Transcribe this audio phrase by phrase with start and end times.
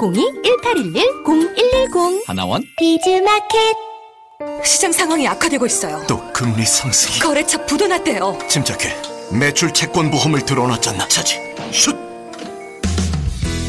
[0.00, 2.64] 02-1811-0110 하나원?
[2.78, 3.76] 비즈마켓.
[4.64, 6.02] 시장 상황이 악화되고 있어요.
[6.08, 7.18] 또 금리 상승이.
[7.18, 8.38] 거래처 부도났대요.
[8.48, 8.96] 침착해.
[9.38, 11.06] 매출 채권 보험을 들어놨잖아.
[11.08, 11.36] 차지.
[11.70, 11.94] 슛!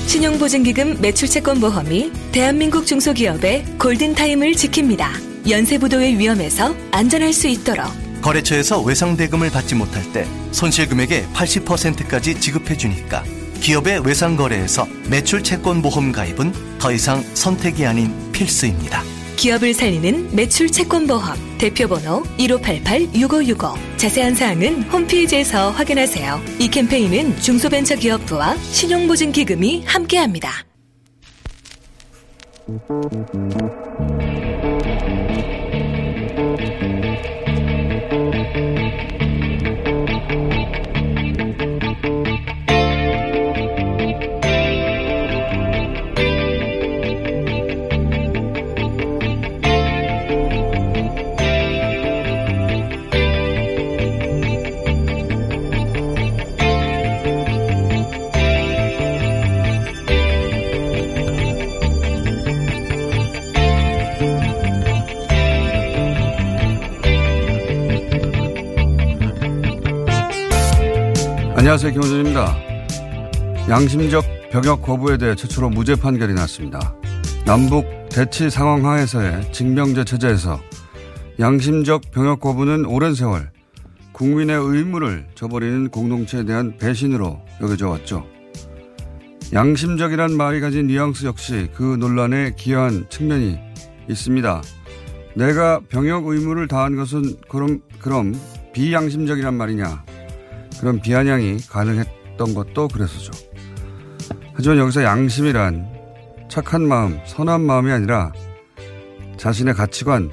[0.08, 5.50] 신용보증기금 매출채권보험이 대한민국 중소기업의 골든타임을 지킵니다.
[5.50, 7.86] 연쇄부도의 위험에서 안전할 수 있도록.
[8.22, 13.24] 거래처에서 외상대금을 받지 못할 때 손실금액의 80%까지 지급해주니까
[13.62, 19.04] 기업의 외상 거래에서 매출 채권 보험 가입은 더 이상 선택이 아닌 필수입니다
[19.38, 26.42] 기업을 살리는 매출 채권 보험 대표번호 1588-6565 자세한 사항은 홈페이지에서 확인하세요.
[26.60, 30.66] 이 캠페인은 중소벤처기업부와 신용보증기금이 함께합니다.
[71.72, 71.94] 안녕하세요.
[71.94, 72.56] 김호준입니다.
[73.70, 76.94] 양심적 병역 거부에 대해 최초로 무죄 판결이 났습니다.
[77.46, 80.60] 남북 대치 상황 하에서의 징병제 체제에서
[81.40, 83.52] 양심적 병역 거부는 오랜 세월
[84.12, 88.28] 국민의 의무를 저버리는 공동체에 대한 배신으로 여겨져 왔죠.
[89.54, 93.58] 양심적이란 말이 가진 뉘앙스 역시 그 논란에 기여한 측면이
[94.10, 94.62] 있습니다.
[95.36, 98.36] 내가 병역 의무를 다한 것은 그럼, 그럼
[98.74, 100.11] 비양심적이란 말이냐.
[100.82, 103.32] 그런 비아냥이 가능했던 것도 그래서죠.
[104.54, 105.88] 하지만 여기서 양심이란
[106.50, 108.34] 착한 마음, 선한 마음이 아니라
[109.38, 110.32] 자신의 가치관,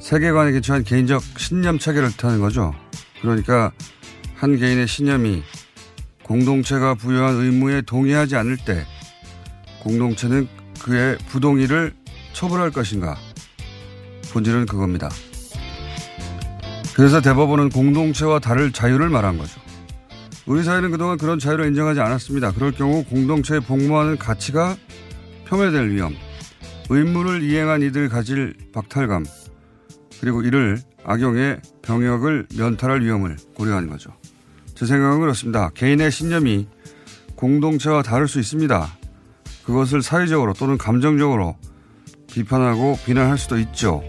[0.00, 2.72] 세계관에 기초한 개인적 신념 체계를 뜻하는 거죠.
[3.20, 3.72] 그러니까
[4.36, 5.42] 한 개인의 신념이
[6.22, 8.86] 공동체가 부여한 의무에 동의하지 않을 때
[9.82, 10.48] 공동체는
[10.80, 11.92] 그의 부동의를
[12.34, 13.16] 처벌할 것인가.
[14.32, 15.08] 본질은 그겁니다.
[16.94, 19.67] 그래서 대법원은 공동체와 다를 자유를 말한 거죠.
[20.48, 22.52] 우리 사회는 그동안 그런 자유를 인정하지 않았습니다.
[22.52, 24.76] 그럴 경우 공동체에 복무하는 가치가
[25.44, 26.14] 폄훼될 위험,
[26.88, 29.26] 의무를 이행한 이들 가질 박탈감,
[30.22, 34.10] 그리고 이를 악용해 병역을 면탈할 위험을 고려하는 거죠.
[34.74, 35.68] 제 생각은 그렇습니다.
[35.74, 36.66] 개인의 신념이
[37.36, 38.88] 공동체와 다를 수 있습니다.
[39.66, 41.56] 그것을 사회적으로 또는 감정적으로
[42.32, 44.02] 비판하고 비난할 수도 있죠.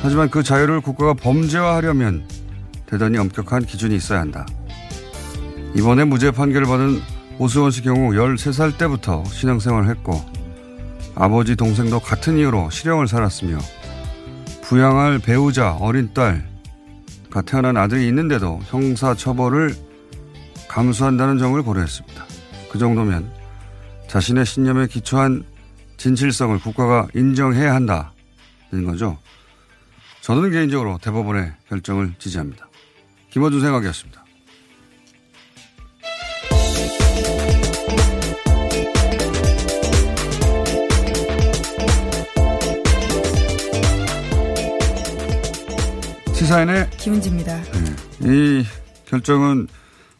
[0.00, 2.28] 하지만 그 자유를 국가가 범죄화하려면
[2.86, 4.46] 대단히 엄격한 기준이 있어야 한다.
[5.74, 7.00] 이번에 무죄 판결을 받은
[7.38, 10.20] 오수원 씨 경우 13살 때부터 신앙생활을 했고
[11.14, 13.58] 아버지 동생도 같은 이유로 실형을 살았으며
[14.62, 19.74] 부양할 배우자 어린 딸가 태어난 아들이 있는데도 형사 처벌을
[20.68, 22.24] 감수한다는 점을 고려했습니다.
[22.70, 23.30] 그 정도면
[24.08, 25.44] 자신의 신념에 기초한
[25.96, 29.18] 진실성을 국가가 인정해야 한다는 거죠.
[30.20, 32.68] 저는 개인적으로 대법원의 결정을 지지합니다.
[33.30, 34.19] 김어준 생각이었습니다.
[46.44, 47.60] 시사인의 김은지입니다.
[48.20, 48.28] 네.
[48.60, 48.64] 이
[49.04, 49.68] 결정은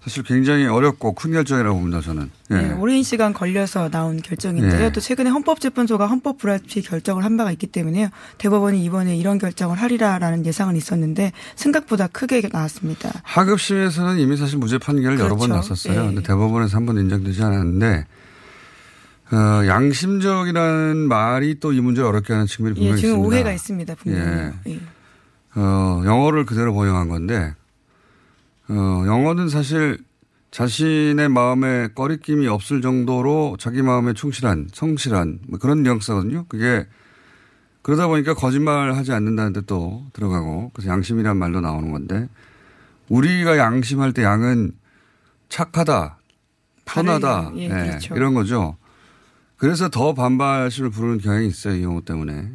[0.02, 2.30] 사실 굉장히 어렵고 큰 결정이라고 봅니다, 저는.
[2.50, 2.54] 예.
[2.56, 4.84] 네, 오랜 시간 걸려서 나온 결정인데요.
[4.84, 4.92] 예.
[4.92, 8.08] 또 최근에 헌법재판소가 헌법 불합치 결정을 한 바가 있기 때문에요.
[8.36, 13.10] 대법원이 이번에 이런 결정을 하리라라는 예상은 있었는데 생각보다 크게 나왔습니다.
[13.22, 15.54] 하급심에서는 이미 사실 무죄 판결을 여러 번 그렇죠.
[15.70, 16.02] 났었어요.
[16.02, 16.06] 예.
[16.08, 18.06] 근데 대법원에서 한 번 인정되지 않았는데
[19.32, 23.26] 어, 양심적이라는 말이 또 이 문제를 어렵게 하는 측면이 예, 분명히 지금 있습니다.
[23.28, 23.94] 오해가 있습니다.
[23.94, 24.52] 분명히.
[24.66, 24.80] 예.
[25.56, 27.54] 어, 영어를 그대로 번역한 건데,
[28.68, 29.98] 어, 영어는 사실
[30.50, 36.46] 자신의 마음에 꺼리낌이 없을 정도로 자기 마음에 충실한, 성실한, 뭐 그런 뉘앙스거든요.
[36.48, 36.86] 그게
[37.82, 42.28] 그러다 보니까 거짓말 하지 않는다는 뜻도 들어가고, 그래서 양심이란 말도 나오는 건데,
[43.08, 44.72] 우리가 양심할 때 양은
[45.48, 46.18] 착하다,
[46.86, 48.14] 선하다, 예, 예, 그렇죠.
[48.16, 48.76] 이런 거죠.
[49.56, 51.74] 그래서 더 반발심을 부르는 경향이 있어요.
[51.76, 52.50] 이 용어 때문에.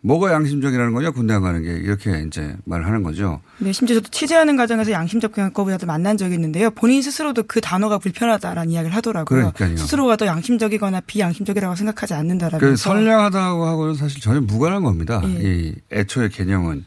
[0.00, 3.40] 뭐가 양심적이라는 거냐 군대 안 가는 게 이렇게 이제 말을 하는 거죠.
[3.58, 6.70] 네, 심지어 저도 취재하는 과정에서 양심적 병역 거부자들 만난 적이 있는데요.
[6.70, 9.52] 본인 스스로도 그 단어가 불편하다라는 이야기를 하더라고요.
[9.52, 9.76] 그러니까요.
[9.76, 12.58] 스스로가 더 양심적이거나 비양심적이라고 생각하지 않는다라면서.
[12.66, 15.20] 그 선량하다고 하고는 사실 전혀 무관한 겁니다.
[15.24, 15.28] 예.
[15.40, 16.84] 이 애초의 개념은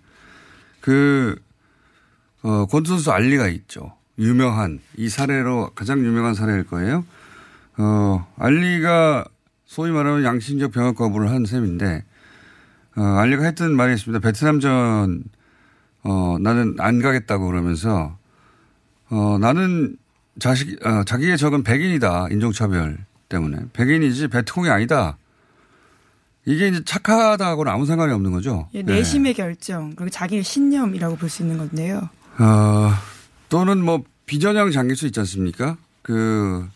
[0.79, 1.35] 그
[2.43, 3.93] 어, 권투 선수 알리가 있죠.
[4.17, 7.05] 유명한 이 사례로 가장 유명한 사례일 거예요.
[7.77, 9.25] 어, 알리가
[9.65, 12.03] 소위 말하면 양심적 병역 거부를 한 셈인데
[12.95, 14.19] 어, 알리가 했던 말이 있습니다.
[14.19, 15.23] 베트남전
[16.03, 18.17] 어, 나는 안 가겠다고 그러면서
[19.09, 19.95] 어, 나는
[20.39, 22.97] 자식 어, 자기의 적은 백인이다 인종차별
[23.29, 25.17] 때문에 백인이지 베트콩이 아니다.
[26.45, 28.67] 이게 이제 착하다고는 아무 상관이 없는 거죠.
[28.73, 28.95] 예, 네.
[28.95, 32.09] 내심의 결정 그리고 자기의 신념이라고 볼 수 있는 건데요.
[32.39, 32.91] 어,
[33.49, 35.77] 또는 뭐 비전향 잠길 수 있지 않습니까?
[36.01, 36.67] 그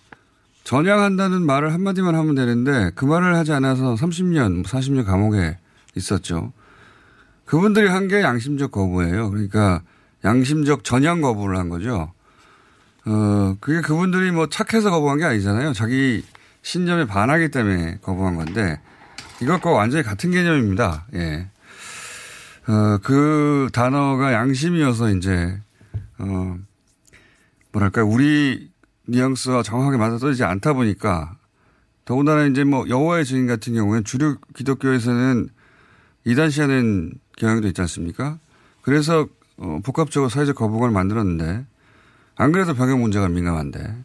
[0.66, 5.58] 전향한다는 말을 한마디만 하면 되는데 그 말을 하지 않아서 30년, 40년 감옥에
[5.96, 6.54] 있었죠.
[7.46, 9.30] 그분들이 한 게 양심적 거부예요.
[9.30, 9.82] 그러니까
[10.24, 12.12] 양심적 전향 거부를 한 거죠.
[13.06, 15.74] 어, 그게 그분들이 뭐 착해서 거부한 게 아니잖아요.
[15.74, 16.24] 자기
[16.64, 18.80] 신념에 반하기 때문에 거부한 건데
[19.42, 21.06] 이것과 완전히 같은 개념입니다.
[21.14, 21.48] 예.
[22.68, 25.60] 어, 그 단어가 양심이어서 이제,
[26.18, 26.58] 어,
[27.72, 28.72] 뭐랄까, 우리
[29.08, 31.38] 뉘앙스와 정확하게 맞아떨어지지 않다 보니까
[32.06, 35.50] 더군다나 이제 뭐 여호와의 증인 같은 경우에는 주류 기독교에서는
[36.26, 38.40] 이단시하는 경향도 있지 않습니까?
[38.82, 39.28] 그래서
[39.58, 41.66] 어, 복합적으로 사회적 거부감을 만들었는데
[42.36, 44.04] 안 그래도 병역 문제가 민감한데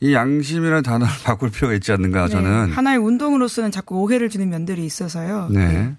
[0.00, 4.84] 이 양심이라는 단어를 바꿀 필요가 있지 않는가 저는 네, 하나의 운동으로서는 자꾸 오해를 주는 면들이
[4.84, 5.48] 있어서요.
[5.50, 5.94] 네.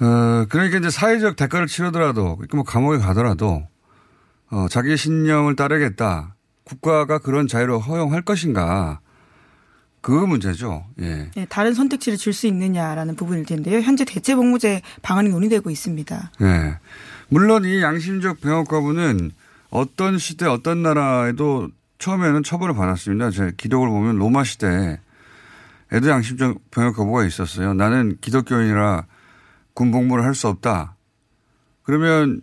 [0.00, 3.66] 어, 그러니까 이제 사회적 대가를 치르더라도, 그러니까 뭐 감옥에 가더라도,
[4.50, 6.34] 어, 자기의 신념을 따르겠다.
[6.64, 9.00] 국가가 그런 자유를 허용할 것인가.
[10.06, 10.86] 그 문제죠.
[11.00, 11.32] 예.
[11.34, 13.80] 네, 다른 선택지를 줄 수 있느냐라는 부분일 텐데요.
[13.80, 16.30] 현재 대체 복무제 방안이 논의되고 있습니다.
[16.42, 16.78] 예.
[17.28, 19.32] 물론 이 양심적 병역 거부는
[19.68, 23.32] 어떤 시대, 어떤 나라에도 처음에는 처벌을 받았습니다.
[23.32, 25.00] 제 기록을 보면 로마 시대에
[25.92, 27.74] 에도 양심적 병역 거부가 있었어요.
[27.74, 29.06] 나는 기독교인이라
[29.74, 30.94] 군 복무를 할 수 없다.
[31.82, 32.42] 그러면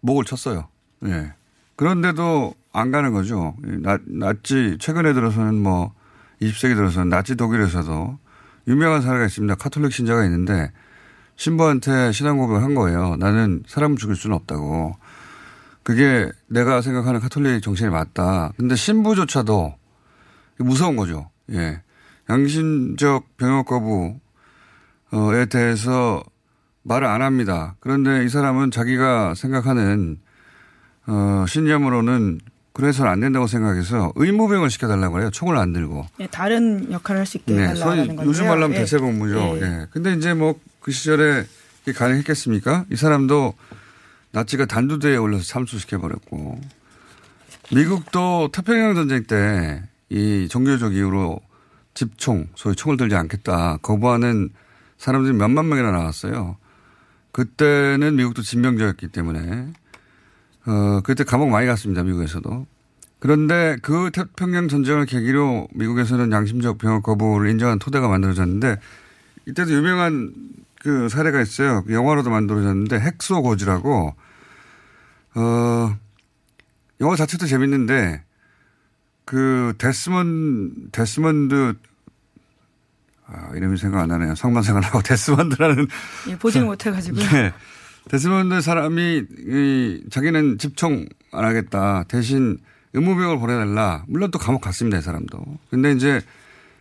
[0.00, 0.68] 목을 쳤어요.
[1.06, 1.32] 예.
[1.76, 3.56] 그런데도 안 가는 거죠.
[3.62, 5.94] 나, 나치, 최근에 들어서는 뭐
[6.42, 8.18] 20세기 들어서는 나치 독일에서도
[8.68, 9.54] 유명한 사례가 있습니다.
[9.56, 10.72] 카톨릭 신자가 있는데
[11.36, 13.16] 신부한테 신앙 고백을 한 거예요.
[13.16, 14.96] 나는 사람을 죽일 수는 없다고.
[15.82, 18.52] 그게 내가 생각하는 카톨릭 정신이 맞다.
[18.56, 19.74] 근데 신부조차도
[20.58, 21.30] 무서운 거죠.
[21.50, 21.82] 예.
[22.30, 26.22] 양심적 병역 거부에 대해서
[26.84, 27.74] 말을 안 합니다.
[27.80, 30.18] 그런데 이 사람은 자기가 생각하는
[31.06, 32.40] 어, 신념으로는
[32.72, 35.30] 그래서는 안 된다고 생각해서 의무병을 시켜달라고 해요.
[35.30, 36.06] 총을 안 들고.
[36.18, 38.26] 네, 다른 역할을 할 수 있게 네, 해달라는 소위 건데요.
[38.26, 38.80] 요즘 말로 하면 예.
[38.80, 39.36] 대체복무죠.
[39.58, 39.62] 예.
[39.62, 39.86] 예.
[39.90, 41.44] 근데 이제 뭐 그 시절에
[41.82, 42.86] 이게 가능했겠습니까?
[42.90, 43.54] 이 사람도
[44.32, 46.60] 나치가 단두대에 올려서 참수시켜버렸고
[47.72, 51.40] 미국도 태평양 전쟁 때 이 종교적 이유로
[51.94, 54.50] 집총, 소위 총을 들지 않겠다 거부하는
[54.98, 56.56] 사람들이 몇만 명이나 나왔어요.
[57.32, 59.68] 그때는 미국도 진병제였기 때문에
[60.66, 62.02] 어 그때 감옥 많이 갔습니다.
[62.02, 62.66] 미국에서도.
[63.18, 68.80] 그런데 그 태평양 전쟁을 계기로 미국에서는 양심적 병역 거부를 인정한 토대가 만들어졌는데
[69.46, 70.32] 이때도 유명한
[70.80, 71.84] 그 사례가 있어요.
[71.88, 74.14] 영화로도 만들어졌는데 핵소고지라고
[75.34, 75.96] 어
[77.00, 78.24] 영화 자체도 재밌는데
[79.24, 81.74] 그 데스먼 데스먼드
[83.26, 84.34] 아 이름이 생각 안 나네요.
[84.34, 85.86] 성만 생각나고 데스먼드라는
[86.28, 87.24] 예, 보지는 못해가지고요.
[87.30, 87.52] 네.
[88.08, 92.04] 데스먼드 사람이 이 자기는 집총 안 하겠다.
[92.08, 92.58] 대신
[92.92, 94.04] 의무병을 보내달라.
[94.06, 94.98] 물론 또 감옥 갔습니다.
[94.98, 95.38] 이 사람도.
[95.70, 96.20] 근데 이제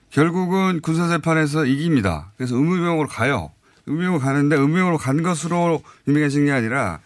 [0.10, 2.32] 결국은 군사재판에서 이깁니다.
[2.38, 3.52] 그래서 의무병으로 가요.
[3.86, 7.00] 의무병으로 가는데 의무병으로 간 것으로 유명해진 게 아니라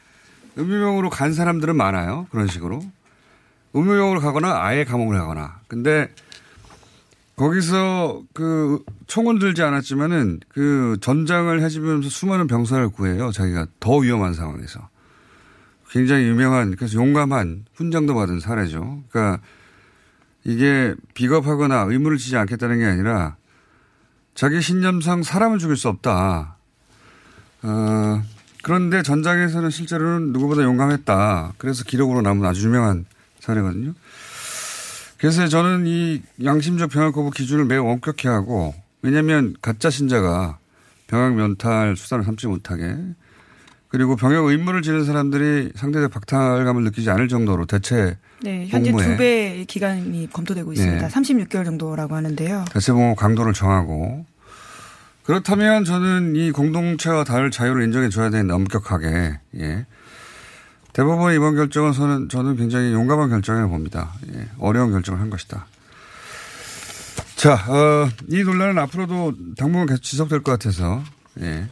[0.56, 2.28] 의무병으로 간 사람들은 많아요.
[2.32, 2.82] 그런 식으로.
[3.74, 5.60] 의무병으로 가거나 아예 감옥을 가거나.
[5.68, 6.10] 근데
[7.36, 13.32] 거기서 그 총은 들지 않았지만은 그 전장을 해지면서 수많은 병사를 구해요.
[13.32, 14.90] 자기가 더 위험한 상황에서.
[15.90, 19.04] 굉장히 유명한 그래서 용감한 훈장도 받은 사례죠.
[19.10, 19.42] 그러니까
[20.44, 23.36] 이게 비겁하거나 의무를 지지 않겠다는 게 아니라
[24.34, 26.58] 자기 신념상 사람을 죽일 수 없다.
[27.64, 28.24] 어,
[28.64, 31.54] 그런데 전장에서는 실제로는 누구보다 용감했다.
[31.58, 33.06] 그래서 기록으로 남은 아주 유명한
[33.40, 33.94] 사례거든요.
[35.18, 40.60] 그래서 저는 이 양심적 병역 거부 기준을 매우 엄격히 하고 왜냐하면 가짜 신자가
[41.08, 42.96] 병역 면탈 수단을 삼지 못하게
[43.88, 48.92] 그리고 병역 의무를 지는 사람들이 상대적 박탈감을 느끼지 않을 정도로 대체 네, 현재.
[48.92, 51.08] 두 배의 기간이 검토되고 있습니다.
[51.08, 51.14] 네.
[51.14, 52.66] 36개월 정도라고 하는데요.
[52.72, 54.26] 대체복무 강도를 정하고
[55.24, 59.86] 그렇다면 저는 이 공동체와 다를 자유를 인정해 줘야 되는 엄격하게 예.
[60.96, 64.14] 대법원의 이번 결정은 저는, 저는 굉장히 용감한 결정이라고 봅니다.
[64.34, 64.48] 예.
[64.60, 65.66] 어려운 결정을 한 것이다.
[67.36, 71.04] 자, 어, 이 논란은 앞으로도 당분간 계속 지속될 것 같아서
[71.42, 71.68] 예.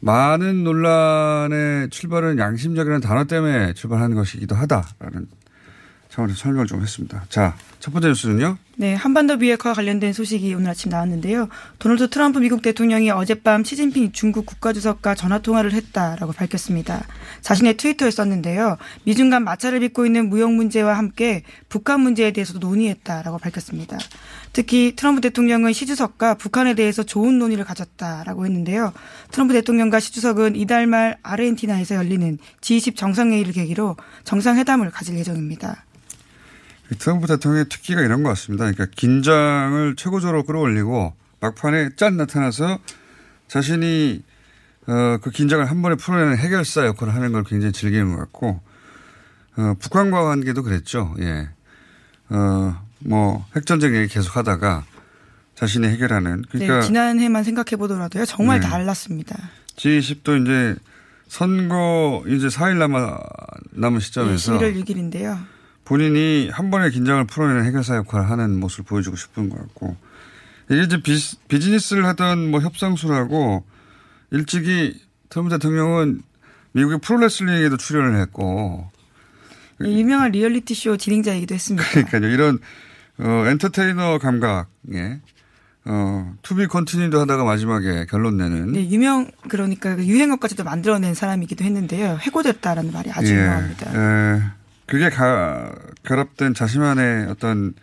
[0.00, 5.28] 많은 논란의 출발은 양심적이라는 단어 때문에 출발하는 것이기도 하다라는
[6.08, 7.24] 차원에서 설명을 좀 했습니다.
[7.28, 8.58] 자, 첫 번째 뉴스는요.
[8.76, 11.48] 네, 한반도 비핵화 관련된 소식이 오늘 아침 나왔는데요.
[11.78, 17.06] 도널드 트럼프 미국 대통령이 어젯밤 시진핑 중국 국가주석과 전화 통화를 했다라고 밝혔습니다.
[17.40, 18.76] 자신의 트위터에 썼는데요.
[19.04, 23.96] 미중 간 마찰을 빚고 있는 무역 문제와 함께 북한 문제에 대해서도 논의했다라고 밝혔습니다.
[24.52, 28.92] 특히 트럼프 대통령은 시 주석과 북한에 대해서 좋은 논의를 가졌다라고 했는데요.
[29.30, 35.84] 트럼프 대통령과 시 주석은 이달 말 아르헨티나에서 열리는 G20 정상회의를 계기로 정상회담을 가질 예정입니다.
[36.98, 38.64] 트럼프 대통령의 특기가 이런 것 같습니다.
[38.70, 42.78] 그러니까 긴장을 최고조로 끌어올리고 막판에 짠 나타나서
[43.48, 44.22] 자신이
[44.86, 48.60] 어, 그 긴장을 한 번에 풀어내는 해결사 역할을 하는 걸 굉장히 즐기는 것 같고
[49.56, 51.14] 어, 북한과 관계도 그랬죠.
[51.20, 51.48] 예.
[52.28, 54.84] 어, 뭐 핵전쟁 얘기 계속 하다가
[55.54, 58.24] 자신이 해결하는 그러니까 네, 지난해만 생각해 보더라도요.
[58.26, 58.68] 정말 네.
[58.68, 59.50] 달랐습니다.
[59.76, 60.76] G20도 이제
[61.28, 63.18] 선거 이제 4일 남아
[63.70, 65.53] 남은 네, 시점에서 11월 6일인데요.
[65.84, 69.96] 본인이 한 번에 긴장을 풀어내는 해결사 역할을 하는 모습을 보여주고 싶은 것 같고
[70.70, 73.64] 이게 이제 비, 비즈니스를 하던 뭐 협상술하고
[74.30, 74.98] 일찍이
[75.28, 76.22] 트럼프 대통령은
[76.72, 78.90] 미국의 프로레슬링에도 출연을 했고
[79.78, 81.88] 네, 유명한 리얼리티 쇼 진행자이기도 했습니다.
[81.90, 82.58] 그러니까요 이런
[83.18, 85.20] 어 엔터테이너 감각에
[85.84, 91.64] 어 to be continue도 하다가 마지막에 결론 내는 네, 유명 그러니까 그 유행어까지도 만들어낸 사람이기도
[91.64, 92.18] 했는데요.
[92.22, 93.94] 해고됐다라는 말이 아주 유명합니다.
[93.94, 94.63] 예.
[94.86, 95.72] 그게 가,
[96.02, 97.74] 결합된 자신만의 어떤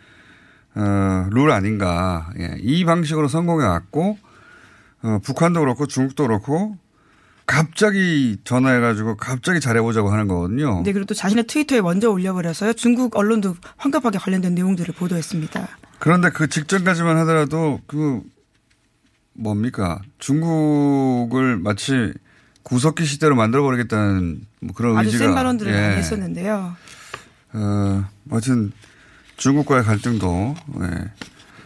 [0.74, 2.30] 어, 룰 아닌가.
[2.38, 2.56] 예.
[2.60, 4.18] 이 방식으로 성공해 왔고
[5.02, 6.76] 어, 북한도 그렇고 중국도 그렇고
[7.44, 10.82] 갑자기 전화해가지고 갑자기 잘해보자고 하는 거거든요.
[10.84, 12.74] 네, 그리고 또 자신의 트위터에 먼저 올려버려서요.
[12.74, 15.68] 중국 언론도 황급하게 관련된 내용들을 보도했습니다.
[15.98, 18.22] 그런데 그 직전까지만 하더라도 그
[19.34, 22.12] 뭡니까 중국을 마치
[22.62, 25.80] 구석기 시대로 만들어버리겠다는 뭐 그런 아주 의지가 센 발언들을 예.
[25.80, 26.76] 많이 했었는데요.
[27.54, 28.72] 어, 아무튼
[29.36, 31.12] 중국과의 갈등도 예.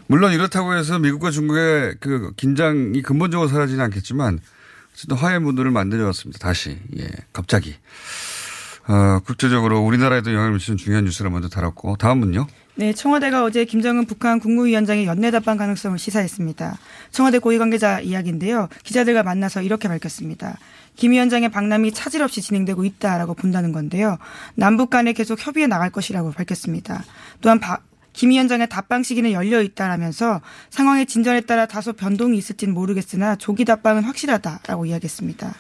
[0.07, 4.40] 물론 이렇다고 해서 미국과 중국의 그 긴장이 근본적으로 사라지는 않겠지만
[4.93, 6.38] 어쨌든 화해 문들을 만들어 왔습니다.
[6.38, 7.76] 다시 예, 갑자기
[8.88, 12.47] 어, 국제적으로 우리나라에도 영향을 미치는 중요한 뉴스를 먼저 다뤘고 다음은요.
[12.78, 16.76] 네, 청와대가 어제 김정은 북한 국무위원장의 연내 답방 가능성을 시사했습니다.
[17.11, 18.68] 청와대 고위 관계자 이야기인데요.
[18.85, 20.59] 기자들과 만나서 이렇게 밝혔습니다.
[20.95, 24.18] 김 위원장의 방남이 차질 없이 진행되고 있다라고 본다는 건데요.
[24.54, 27.02] 남북 간에 계속 협의해 나갈 것이라고 밝혔습니다.
[27.40, 27.78] 또한 바-
[28.12, 34.04] 김 위원장의 답방 시기는 열려 있다라면서 상황의 진전에 따라 다소 변동이 있을지는 모르겠으나 조기 답방은
[34.04, 35.54] 확실하다라고 이야기했습니다.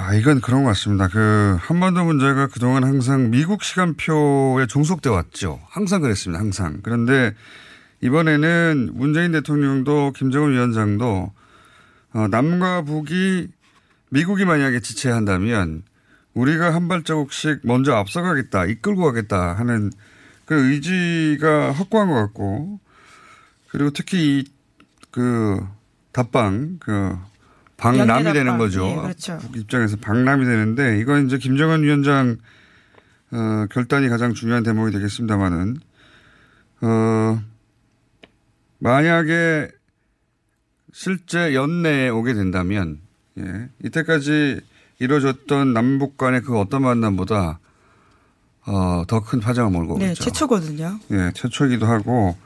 [0.00, 1.08] 아, 이건 그런 것 같습니다.
[1.08, 5.60] 그, 한반도 문제가 그동안 항상 미국 시간표에 종속돼 왔죠.
[5.68, 6.38] 항상 그랬습니다.
[6.38, 6.78] 항상.
[6.84, 7.34] 그런데
[8.00, 11.32] 이번에는 문재인 대통령도 김정은 위원장도
[12.12, 13.48] 어, 남과 북이
[14.10, 15.82] 미국이 만약에 지체한다면
[16.32, 19.90] 우리가 한 발자국씩 먼저 앞서가겠다, 이끌고 가겠다 하는
[20.44, 22.78] 그 의지가 확고한 것 같고
[23.66, 24.44] 그리고 특히 이,
[25.10, 25.58] 그,
[26.12, 27.18] 답방, 그,
[27.78, 28.58] 방남이 연계 되는.
[28.58, 28.86] 거죠.
[28.86, 29.38] 예, 그렇죠.
[29.38, 32.36] 북 입장에서 방남이 되는데 이건 이제 김정은 위원장
[33.30, 35.76] 어, 결단이 가장 중요한 대목이 되겠습니다만은
[36.82, 37.40] 어,
[38.78, 39.68] 만약에
[40.92, 42.98] 실제 연내에 오게 된다면
[43.38, 44.60] 예, 이때까지
[44.98, 47.60] 이루어졌던 남북 간의 그 어떤 만남보다
[48.66, 50.24] 어, 더 큰 파장을 몰고 네, 오겠죠.
[50.24, 50.98] 최초거든요.
[51.12, 52.36] 예, 최초이기도 하고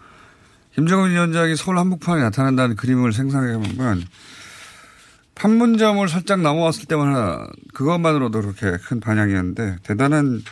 [0.74, 4.02] 김정은 위원장이 서울 한복판에 나타난다는 그림을 생각해 보면
[5.34, 10.42] 판문점을 살짝 넘어왔을 때만 하나 그것만으로도 그렇게 큰 반향이었는데 대단한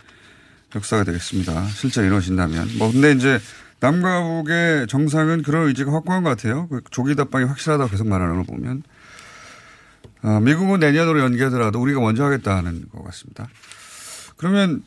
[0.75, 1.67] 역사가 되겠습니다.
[1.69, 2.79] 실제 이루어진다면.
[2.79, 3.39] 뭐 근데 이제
[3.81, 6.69] 남과 북의 정상은 그런 의지가 확고한 것 같아요.
[6.69, 8.83] 그 조기 답방이 확실하다고 계속 말하는 걸 보면.
[10.23, 13.49] 어, 미국은 내년으로 연기하더라도 우리가 먼저 하겠다 하는 것 같습니다.
[14.37, 14.83] 그러면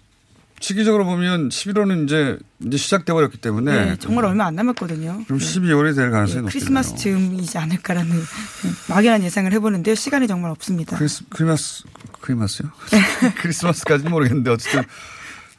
[0.60, 5.24] 시기적으로 보면 11월은 이제 이제 시작돼 버렸기 때문에 네, 정말 얼마 안 남았거든요.
[5.25, 5.45] 그럼 네.
[5.45, 6.50] 12월이 될 가능성이 예, 높겠네요.
[6.50, 9.95] 크리스마스 즈음이지 않을까라는 예, 막연한 예상을 해보는데요.
[9.95, 10.98] 시간이 정말 없습니다.
[10.98, 11.83] 크리스, 크리마스,
[12.22, 12.69] 크리마스요?
[13.41, 14.83] 크리스마스까지는 모르겠는데 어쨌든,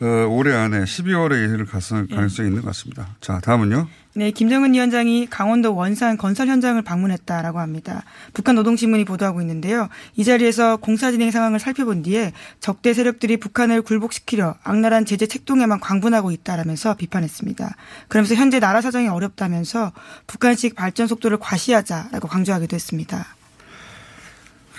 [0.05, 3.17] 어, 올해 안에 12월에 이를 갔을 가능성이 있는 것 같습니다.
[3.23, 3.89] 자, 다음은요.
[4.17, 8.05] 네, 김정은 위원장이 강원도 원산 건설 현장을 방문했다라고 합니다.
[8.35, 9.89] 북한 노동신문이 보도하고 있는데요.
[10.15, 16.33] 이 자리에서 공사 진행 상황을 살펴본 뒤에 적대 세력들이 북한을 굴복시키려 악랄한 제재 책동에만 광분하고
[16.33, 17.75] 있다라면서 비판했습니다.
[18.09, 19.93] 그러면서 현재 나라 사정이 어렵다면서
[20.27, 23.27] 북한식 발전 속도를 과시하자라고 강조하기도 했습니다.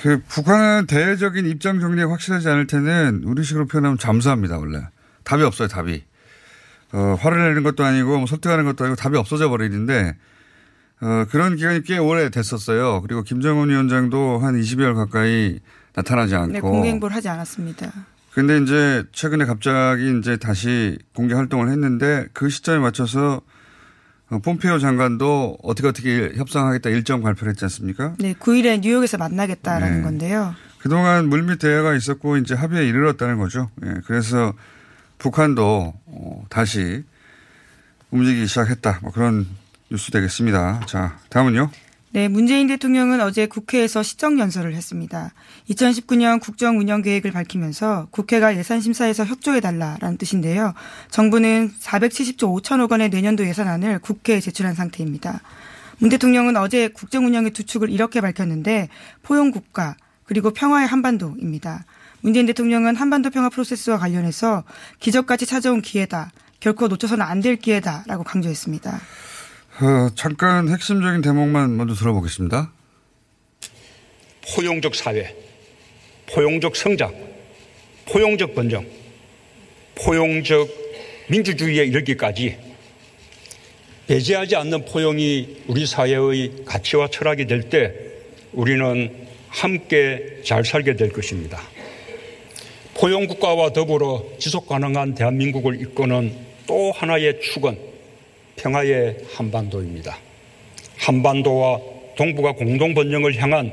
[0.02, 4.84] 그 북한은 대외적인 입장 정리가 확실하지 않을 때는 우리식으로 표현하면 잠수합니다, 원래.
[5.26, 6.04] 답이 없어요, 답이.
[6.94, 10.16] 어, 화를 내는 것도 아니고 뭐 설득하는 것도 아니고 답이 없어져 버리는데
[11.02, 13.02] 어, 그런 기간이 꽤 오래 됐었어요.
[13.02, 15.60] 그리고 김정은 위원장도 한 20여일 가까이
[15.94, 16.54] 나타나지 않고.
[16.54, 17.92] 네, 공개 행보를 하지 않았습니다.
[18.34, 23.42] 근데 이제 최근에 갑자기 이제 다시 공개 활동을 했는데 그 시점에 맞춰서
[24.30, 28.16] 어, 폼페이오 장관도 어떻게 어떻게 협상하겠다 일정 발표를 했지 않습니까?
[28.20, 30.04] 네, 9일에 뉴욕에서 만나겠다라는 네.
[30.04, 30.56] 건데요.
[30.80, 33.70] 그동안 물밑 대화가 있었고 이제 합의에 이르렀다는 거죠.
[33.86, 34.54] 예, 그래서
[35.26, 37.04] 북한도 어, 다시
[38.12, 39.00] 움직이기 시작했다.
[39.02, 39.48] 뭐 그런
[39.90, 40.82] 뉴스 되겠습니다.
[40.86, 41.72] 자, 다음은요.
[42.12, 45.34] 네, 문재인 대통령은 어제 국회에서 시정연설을 했습니다.
[45.72, 50.76] 2019년 국정 운영 계획을 밝히면서 국회가 예산심사에서 협조해달라라는 뜻인데요.
[51.10, 55.42] 정부는 470조 5천억 원의 내년도 예산안을 국회에 제출한 상태입니다.
[55.98, 58.90] 문 대통령은 어제 국정 운영의 두 축을 이렇게 밝혔는데
[59.24, 61.86] 포용국가 그리고 평화의 한반도입니다.
[62.26, 64.64] 문재인 대통령은 한반도 평화 프로세스와 관련해서
[65.00, 66.32] 기적같이 찾아온 기회다.
[66.60, 68.90] 결코 놓쳐서는 안 될 기회다라고 강조했습니다.
[68.90, 72.72] 어, 잠깐 핵심적인 대목만 먼저 들어보겠습니다.
[74.56, 75.36] 포용적 사회,
[76.34, 77.14] 포용적 성장,
[78.10, 78.84] 포용적 번영,
[79.94, 80.68] 포용적
[81.30, 82.58] 민주주의에 이르기까지
[84.08, 87.94] 배제하지 않는 포용이 우리 사회의 가치와 철학이 될 때
[88.52, 91.62] 우리는 함께 잘 살게 될 것입니다.
[93.06, 96.36] 포용 국가와 더불어 지속 가능한 대한민국을 이끄는
[96.66, 97.78] 또 하나의 축은
[98.56, 100.18] 평화의 한반도입니다.
[100.98, 101.80] 한반도와
[102.18, 103.72] 동북아 공동 번영을 향한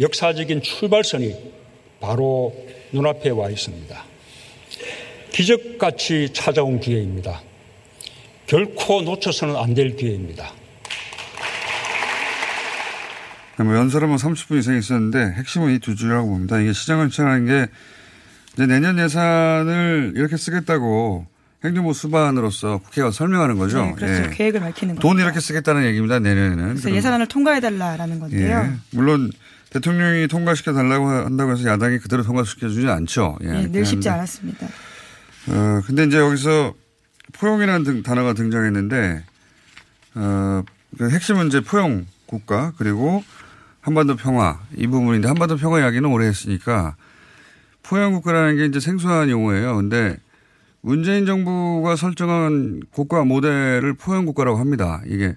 [0.00, 1.52] 역사적인 출발선이
[2.00, 2.56] 바로
[2.92, 4.04] 눈앞에 와 있습니다.
[5.32, 7.42] 기적같이 찾아온 기회입니다.
[8.46, 10.50] 결코 놓쳐서는 안 될 기회입니다.
[13.58, 16.58] 뭐 연설은 뭐 30분 이상 있었는데 핵심은 이 두 줄이라고 봅니다.
[16.58, 17.70] 이게 시장을 추천하는 게
[18.54, 21.26] 이제 내년 예산을 이렇게 쓰겠다고
[21.64, 23.82] 행정부 수반으로서 국회가 설명하는 거죠.
[23.84, 24.24] 네, 그렇죠.
[24.24, 24.30] 예.
[24.34, 25.26] 계획을 밝히는 돈 겁니다.
[25.26, 26.18] 이렇게 쓰겠다는 얘기입니다.
[26.18, 26.68] 내년에는.
[26.70, 28.58] 그래서 예산안을 통과해달라라는 건데요.
[28.58, 28.72] 예.
[28.96, 29.30] 물론
[29.70, 33.38] 대통령이 통과시켜 달라고 한다고 해서 야당이 그대로 통과시켜 주지 않죠.
[33.42, 33.46] 예.
[33.46, 34.08] 예, 그렇긴 늘 쉽지.
[34.08, 34.66] 않았습니다.
[35.48, 36.74] 어, 근데 이제 여기서
[37.34, 39.24] 포용이라는 등- 단어가 등장했는데,
[40.16, 40.62] 어,
[40.98, 43.24] 그 핵심은 이제 포용 국가 그리고
[43.80, 46.96] 한반도 평화 이 부분인데 한반도 평화 이야기는 오래 했으니까
[47.82, 49.76] 포용 국가라는 게 이제 생소한 용어예요.
[49.76, 50.16] 근데
[50.80, 55.00] 문재인 정부가 설정한 국가 모델을 포용 국가라고 합니다.
[55.06, 55.36] 이게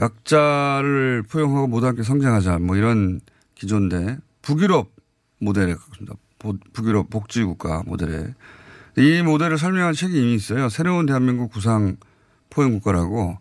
[0.00, 3.20] 약자를 포용하고 모두 함께 성장하자 뭐 이런
[3.54, 4.90] 기조인데 북유럽
[5.40, 6.14] 모델에 가깝습니다.
[6.38, 8.34] 보- 북유럽 복지국가 모델에.
[8.96, 10.68] 이 모델을 설명한 책이 이미 있어요.
[10.68, 11.96] 새로운 대한민국 구상
[12.50, 13.38] 포용국가라고,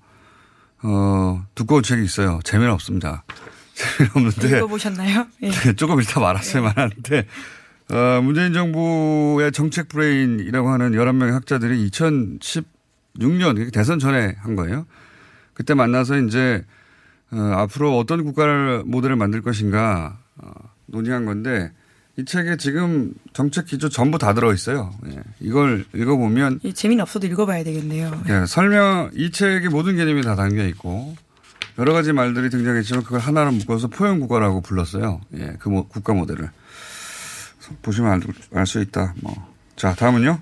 [0.83, 2.39] 어, 두꺼운 책이 있어요.
[2.43, 3.23] 재미는 없습니다.
[3.75, 4.57] 재미는 없는데.
[4.57, 5.27] 읽어보셨나요?
[5.43, 5.51] 예.
[5.75, 7.27] 조금 이따 말았어요, 말하는데.
[7.93, 14.87] 어, 문재인 정부의 정책 브레인이라고 하는 11명의 학자들이 2016년, 대선 전에 한 거예요.
[15.53, 16.65] 그때 만나서 이제,
[17.31, 20.51] 어, 앞으로 어떤 국가를 모델을 만들 것인가, 어,
[20.87, 21.71] 논의한 건데,
[22.17, 24.91] 이 책에 지금 정책 기조 전부 다 들어 있어요.
[25.07, 25.19] 예.
[25.39, 28.21] 이걸 읽어보면 예, 재미는 없어도 읽어봐야 되겠네요.
[28.29, 31.15] 예, 설명, 이 책의 모든 개념이 다 담겨 있고,
[31.79, 35.21] 여러 가지 말들이 등장했지만 그걸 하나로 묶어서 포용 국가라고 불렀어요.
[35.37, 36.49] 예, 그 모- 국가 모델을.
[37.81, 38.21] 보시면
[38.53, 39.13] 알 수 있다.
[39.21, 39.33] 뭐.
[39.75, 40.39] 자, 다음은요?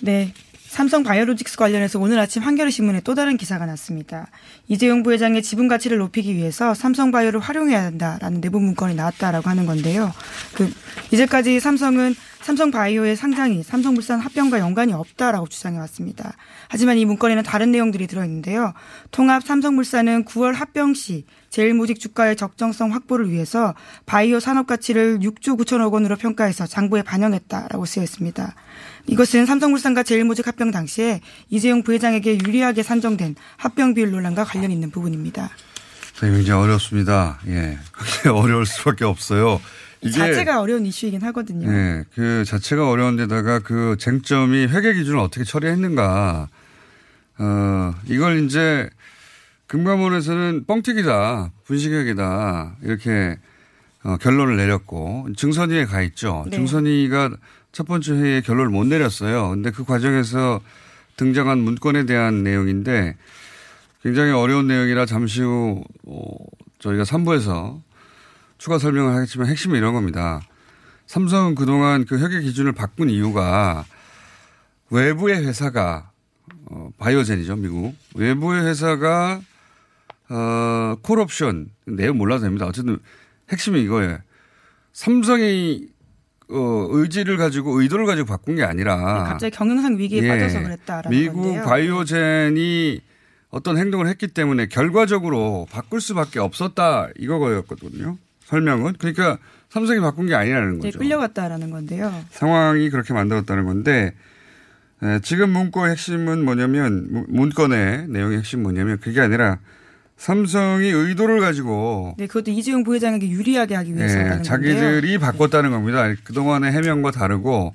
[0.00, 0.32] 네.
[0.68, 4.26] 삼성 바이오로직스 관련해서 오늘 아침 한겨레 신문에 또 다른 기사가 났습니다.
[4.68, 10.12] 이재용 부회장의 지분 가치를 높이기 위해서 삼성 바이오를 활용해야 한다라는 내부 문건이 나왔다라고 하는 건데요.
[10.54, 10.70] 그
[11.12, 12.14] 이제까지 삼성은
[12.46, 16.34] 삼성 바이오의 상장이 삼성물산 합병과 연관이 없다라고 주장해 왔습니다.
[16.68, 18.72] 하지만 이 문건에는 다른 내용들이 들어있는데요.
[19.10, 23.74] 통합 삼성물산은 9월 합병 시 제일모직 주가의 적정성 확보를 위해서
[24.06, 28.54] 바이오 산업 가치를 6조 9천억 원으로 평가해서 장부에 반영했다라고 쓰여 있습니다.
[29.08, 35.50] 이것은 삼성물산과 제일모직 합병 당시에 이재용 부회장에게 유리하게 산정된 합병 비율 논란과 관련 있는 부분입니다.
[36.20, 37.40] 굉장히 어렵습니다.
[37.48, 37.78] 예.
[37.98, 39.60] 굉장히 어려울 수밖에 없어요.
[40.02, 41.70] 자체가 어려운 이슈이긴 하거든요.
[41.72, 46.48] 예, 그 자체가 어려운데다가 그 쟁점이 회계 기준을 어떻게 처리했는가.
[47.38, 48.88] 어, 이걸 이제
[49.66, 53.38] 금감원에서는 뻥튀기다, 분식회계다, 이렇게
[54.04, 56.44] 어, 결론을 내렸고 증선위에 가 있죠.
[56.48, 56.56] 네.
[56.56, 57.30] 증선위가
[57.72, 59.50] 첫 번째 회의에 결론을 못 내렸어요.
[59.50, 60.60] 근데 그 과정에서
[61.16, 63.16] 등장한 문건에 대한 내용인데
[64.02, 66.36] 굉장히 어려운 내용이라 잠시 후 어,
[66.78, 67.80] 저희가 3부에서
[68.58, 70.40] 추가 설명을 하겠지만 핵심은 이런 겁니다.
[71.06, 73.84] 삼성은 그동안 그 협의 기준을 바꾼 이유가
[74.90, 76.10] 외부의 회사가
[76.66, 79.40] 어, 바이오젠이죠 미국 외부의 회사가
[80.28, 82.66] 어, 콜옵션 내용 몰라도 됩니다.
[82.66, 82.98] 어쨌든
[83.50, 84.18] 핵심이 이거예요.
[84.92, 85.88] 삼성이
[86.48, 90.28] 어, 의지를 가지고 의도를 가지고 바꾼 게 아니라 갑자기 경영상 위기에 예.
[90.28, 91.64] 빠져서 그랬다라는 미국 건데요.
[91.64, 93.00] 바이오젠이
[93.50, 98.16] 어떤 행동을 했기 때문에 결과적으로 바꿀 수밖에 없었다 이거였거든요.
[98.46, 100.98] 설명은 그러니까 삼성이 바꾼 게 아니라는 이제 거죠.
[101.00, 102.24] 끌려갔다라는 건데요.
[102.30, 104.14] 상황이 그렇게 만들었다는 건데
[105.02, 109.58] 에, 지금 문건의 핵심은 뭐냐면 문- 문건의 내용의 핵심 은 뭐냐면 그게 아니라
[110.16, 114.42] 삼성이 의도를 가지고 네, 그것도 이재용 부회장에게 유리하게 하기 위해서라는 예, 건데요.
[114.44, 116.14] 자기들이 바꿨다는 겁니다.
[116.24, 117.74] 그동안의 해명과 다르고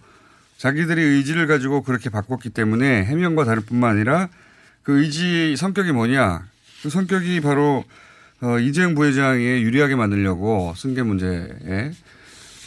[0.58, 4.30] 자기들이 의지를 가지고 그렇게 바꿨기 때문에 해명과 다를 뿐만 아니라
[4.84, 6.44] 그 의지 성격이 뭐냐.
[6.82, 7.84] 그 성격이 바로
[8.42, 11.92] 어, 이재용 부회장에 유리하게 만들려고 승계 문제에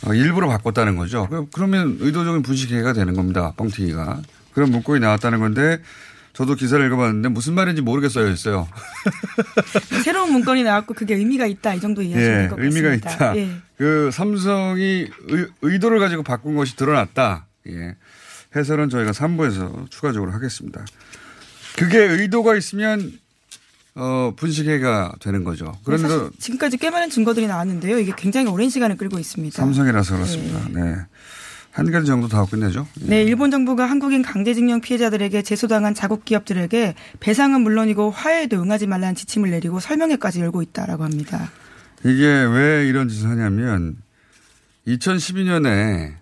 [0.06, 1.26] 어, 일부러 바꿨다는 거죠.
[1.30, 3.52] 그- 그러면 의도적인 분식회가 되는 겁니다.
[3.56, 4.22] 뻥튀기가.
[4.52, 5.80] 그런 문건이 나왔다는 건데
[6.32, 8.68] 저도 기사를 읽어봤는데 무슨 말인지 써여 있어요.
[10.04, 13.14] 새로운 문건이 나왔고 그게 의미가 있다 이 정도 이해하시면 예, 될것 의미가 같습니다.
[13.14, 13.37] 있다.
[13.37, 13.48] 예.
[13.78, 15.08] 그 삼성이
[15.62, 17.46] 의, 도를 가지고 바꾼 것이 드러났다.
[17.68, 17.96] 예.
[18.54, 20.84] 해설은 저희가 3부에서 추가적으로 하겠습니다.
[21.76, 23.12] 그게 의도가 있으면
[23.96, 25.72] 어, 분식회가 되는 거죠.
[25.85, 27.98] 그런데 사실 지금까지 꽤 많은 증거들이 나왔는데요.
[27.98, 29.57] 이게 굉장히 오랜 시간을 끌고 있습니다.
[29.57, 30.68] 삼성이라서 그렇습니다.
[30.70, 30.96] 네.
[31.70, 32.87] 한 가지 정도 다 끝내죠.
[33.02, 33.07] 예.
[33.07, 39.50] 네, 일본 정부가 한국인 강제징용 피해자들에게 제소당한 자국 기업들에게 배상은 물론이고 화해에도 응하지 말라는 지침을
[39.50, 41.50] 내리고 설명회까지 열고 있다라고 합니다.
[42.04, 43.96] 이게 왜 이런 짓을 하냐면
[44.87, 46.14] 2012년에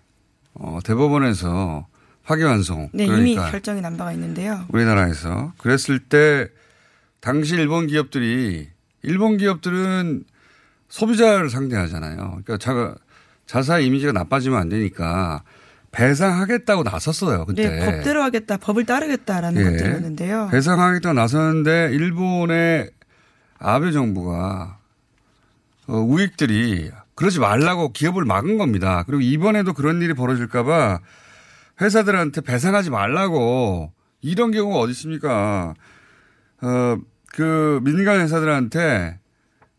[0.54, 1.86] 어, 대법원에서
[2.24, 4.64] 파기환송 네, 이미 그러니까 결정이 난 바가 있는데요.
[4.68, 6.48] 우리나라에서 그랬을 때
[7.22, 8.68] 당시 일본 기업들이
[9.02, 10.24] 일본 기업들은
[10.88, 12.16] 소비자를 상대하잖아요.
[12.44, 12.94] 그러니까 자,
[13.46, 15.44] 자사 이미지가 나빠지면 안 되니까
[15.92, 17.46] 배상하겠다고 나섰어요.
[17.46, 17.68] 그때.
[17.68, 19.70] 네, 법대로 하겠다, 법을 따르겠다라는 예.
[19.70, 20.48] 것들이었는데요.
[20.50, 22.90] 배상하겠다고 나섰는데 일본의
[23.58, 24.78] 아베 정부가
[25.86, 29.04] 어, 우익들이 그러지 말라고 기업을 막은 겁니다.
[29.06, 30.98] 그리고 이번에도 그런 일이 벌어질까봐
[31.80, 35.74] 회사들한테 배상하지 말라고 이런 경우가 어디 있습니까?
[36.62, 36.96] 어,
[37.32, 39.18] 그 민간 회사들한테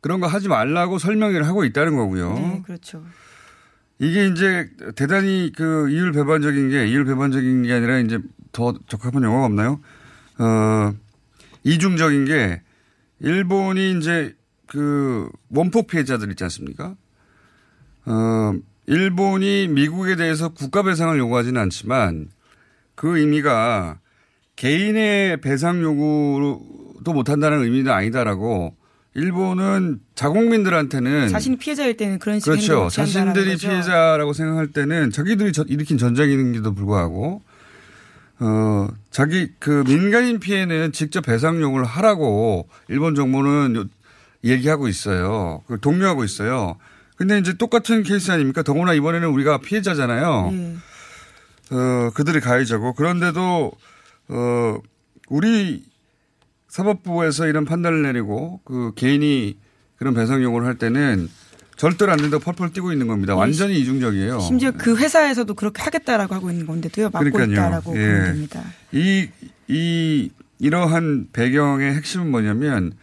[0.02, 2.34] 그런 거 하지 말라고 설명을 하고 있다는 거고요.
[2.34, 3.04] 네, 그렇죠.
[4.00, 8.20] 이게 이제 대단히 그 이율 배반적인 게 이율 배반적인 게 아니라 이제
[8.52, 9.80] 더 적합한 용어가 없나요?
[10.40, 10.94] 어,
[11.64, 12.62] 이중적인 게
[13.20, 14.36] 일본이 이제
[14.68, 16.96] 그 원폭 피해자들 있지 않습니까?
[18.06, 18.54] 어,
[18.88, 22.30] 일본이 미국에 대해서 국가 배상을 요구하지는 않지만
[22.96, 24.00] 그 의미가
[24.56, 28.76] 개인의 배상 요구 도 못한다는 의미는 아니다라고
[29.16, 32.90] 일본은 자국민들한테는 자신이 피해자일 때는 그런 식의 그렇죠.
[32.90, 33.58] 자신들이.
[33.58, 37.44] 피해자라고 생각할 때는 자기들이 저- 일으킨 전쟁인데도 불구하고
[38.40, 43.86] 어 자기 그 민간인 피해는 직접 배상 요구를 하라고 일본 정부는 요-
[44.44, 45.62] 얘기하고 있어요.
[45.68, 46.78] 그 독려하고 있어요.
[47.16, 48.64] 근데 이제 똑같은 케이스 아닙니까?
[48.64, 50.50] 더구나 이번에는 우리가 피해자잖아요.
[50.52, 50.76] 예.
[51.76, 53.72] 어, 그들이 가해자고 그런데도
[54.30, 54.78] 어,
[55.30, 55.84] 우리
[56.74, 59.60] 사법부에서 이런 판단을 내리고 그 개인이
[59.96, 61.30] 그런 배상 요구를 할 때는
[61.78, 63.36] 절대로 안 된다고 펄펄 뛰고 있는 겁니다.
[63.36, 64.40] 완전히 이중적이에요.
[64.40, 67.12] 심지어 그 회사에서도 그렇게 하겠다라고 하고 있는 건데도요.
[67.12, 67.52] 막고 그러니까요.
[67.52, 68.08] 있다라고 예.
[68.08, 68.64] 보면 됩니다.
[68.92, 69.30] 이,
[69.68, 72.94] 이, 이러한 배경의 핵심은 뭐냐면,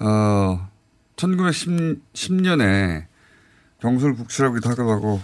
[0.00, 0.68] 어,
[1.14, 3.04] 1910년에
[3.80, 5.20] 경술 국치라고도 하기도 하고,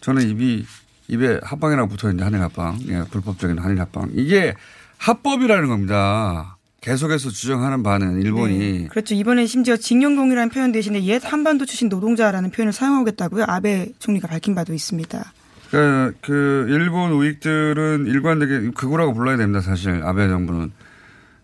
[0.00, 0.64] 저는 입이,
[1.08, 2.78] 입에 합방이라고 붙어 있는데, 한일 합방.
[2.86, 4.10] 예, 불법적인 한일 합방.
[4.12, 4.54] 이게
[4.98, 6.51] 합법이라는 겁니다.
[6.82, 8.58] 계속해서 주장하는 바는 일본이.
[8.58, 8.86] 네.
[8.88, 9.14] 그렇죠.
[9.14, 13.44] 이번에 심지어 징용공이라는 표현 대신에 옛 한반도 출신 노동자라는 표현을 사용하겠다고요.
[13.46, 15.32] 아베 총리가 밝힌 바도 있습니다.
[15.70, 20.02] 그, 그, 일본 우익들은 일관되게 극우라고 불러야 됩니다, 사실.
[20.02, 20.72] 아베 정부는.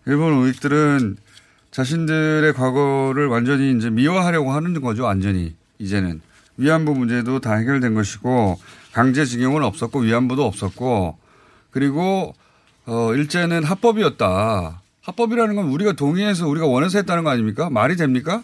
[0.05, 1.17] 일본 우익들은
[1.71, 5.55] 자신들의 과거를 완전히 이제 미화하려고 하는 거죠, 완전히.
[5.79, 6.21] 이제는.
[6.57, 8.59] 위안부 문제도 다 해결된 것이고,
[8.91, 11.17] 강제징용은 없었고, 위안부도 없었고,
[11.71, 12.35] 그리고,
[12.85, 14.78] 어, 일제는 합법이었다.
[15.01, 17.69] 합법이라는 건 우리가 동의해서 우리가 원해서 했다는 거 아닙니까?
[17.69, 18.43] 말이 됩니까?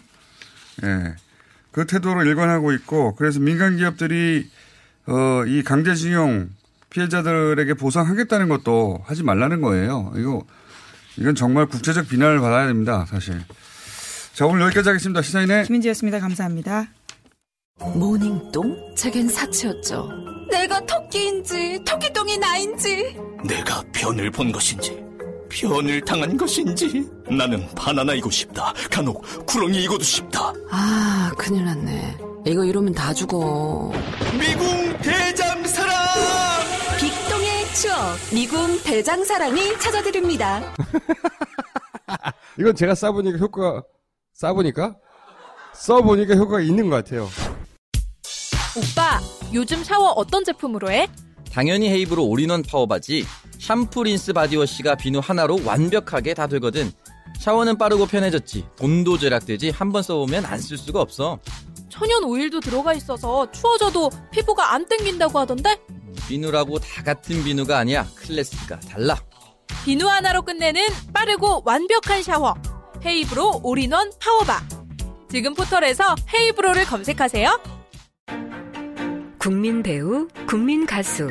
[0.82, 1.14] 예.
[1.72, 4.48] 그 태도로 일관하고 있고, 그래서 민간 기업들이
[5.06, 6.50] 어, 이 강제징용
[6.90, 10.12] 피해자들에게 보상하겠다는 것도 하지 말라는 거예요.
[10.16, 10.44] 이거,
[11.18, 13.40] 이건 정말 국제적 비난을 받아야 됩니다, 사실.
[14.32, 15.22] 자, 오늘 여기까지 하겠습니다.
[15.22, 16.18] 시사인의 김은지였습니다.
[16.20, 16.88] 감사합니다.
[17.78, 18.94] 모닝똥?
[18.96, 20.08] 제겐 사치였죠.
[20.50, 23.16] 내가 토끼인지 토끼똥이 나인지
[23.46, 25.05] 내가 변을 본 것인지
[25.60, 27.08] 변을 당한 것인지?
[27.30, 28.74] 나는 바나나이고 싶다.
[28.90, 30.52] 간혹 구렁이이고도 싶다.
[30.70, 32.18] 아 큰일 났네.
[32.46, 33.90] 이거 이러면 다 죽어.
[34.38, 35.96] 미궁 대장사랑!
[37.00, 37.96] 빅똥의 추억
[38.34, 40.60] 미궁 대장사랑이 찾아드립니다.
[42.58, 43.82] 이건 제가 써보니까 효과
[44.34, 44.94] 써보니까?
[45.72, 47.28] 써보니까 효과가 있는 것 같아요.
[48.76, 49.20] 오빠,
[49.54, 51.08] 요즘 샤워 어떤 제품으로 해?
[51.56, 53.24] 당연히 헤이브로 올인원 파워바지
[53.58, 56.92] 샴푸 린스 바디워시가 비누 하나로 완벽하게 다 되거든.
[57.40, 58.66] 샤워는 빠르고 편해졌지.
[58.76, 59.70] 돈도 절약되지.
[59.70, 61.38] 한 번 써보면 안 쓸 수가 없어.
[61.88, 65.80] 천연 오일도 들어가 있어서 추워져도 피부가 안 땡긴다고 하던데?
[66.28, 68.06] 비누라고 다 같은 비누가 아니야.
[68.16, 69.16] 클래스가 달라.
[69.86, 70.82] 비누 하나로 끝내는
[71.14, 72.54] 빠르고 완벽한 샤워.
[73.02, 74.62] 헤이브로 올인원 파워바.
[75.30, 77.60] 지금 포털에서 헤이브로를 검색하세요.
[79.38, 81.30] 국민 배우, 국민 가수.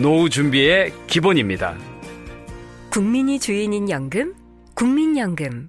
[0.00, 1.76] 노후 준비의 기본입니다.
[2.90, 4.34] 국민이 주인인 연금,
[4.74, 5.68] 국민연금.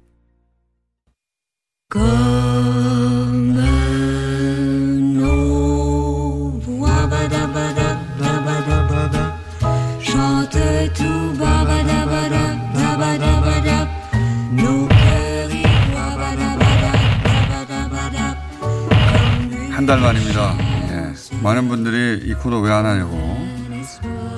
[19.71, 20.55] 한 달 만입니다.
[20.91, 21.13] 예.
[21.43, 23.17] 많은 분들이 이 코너 왜 안 하냐고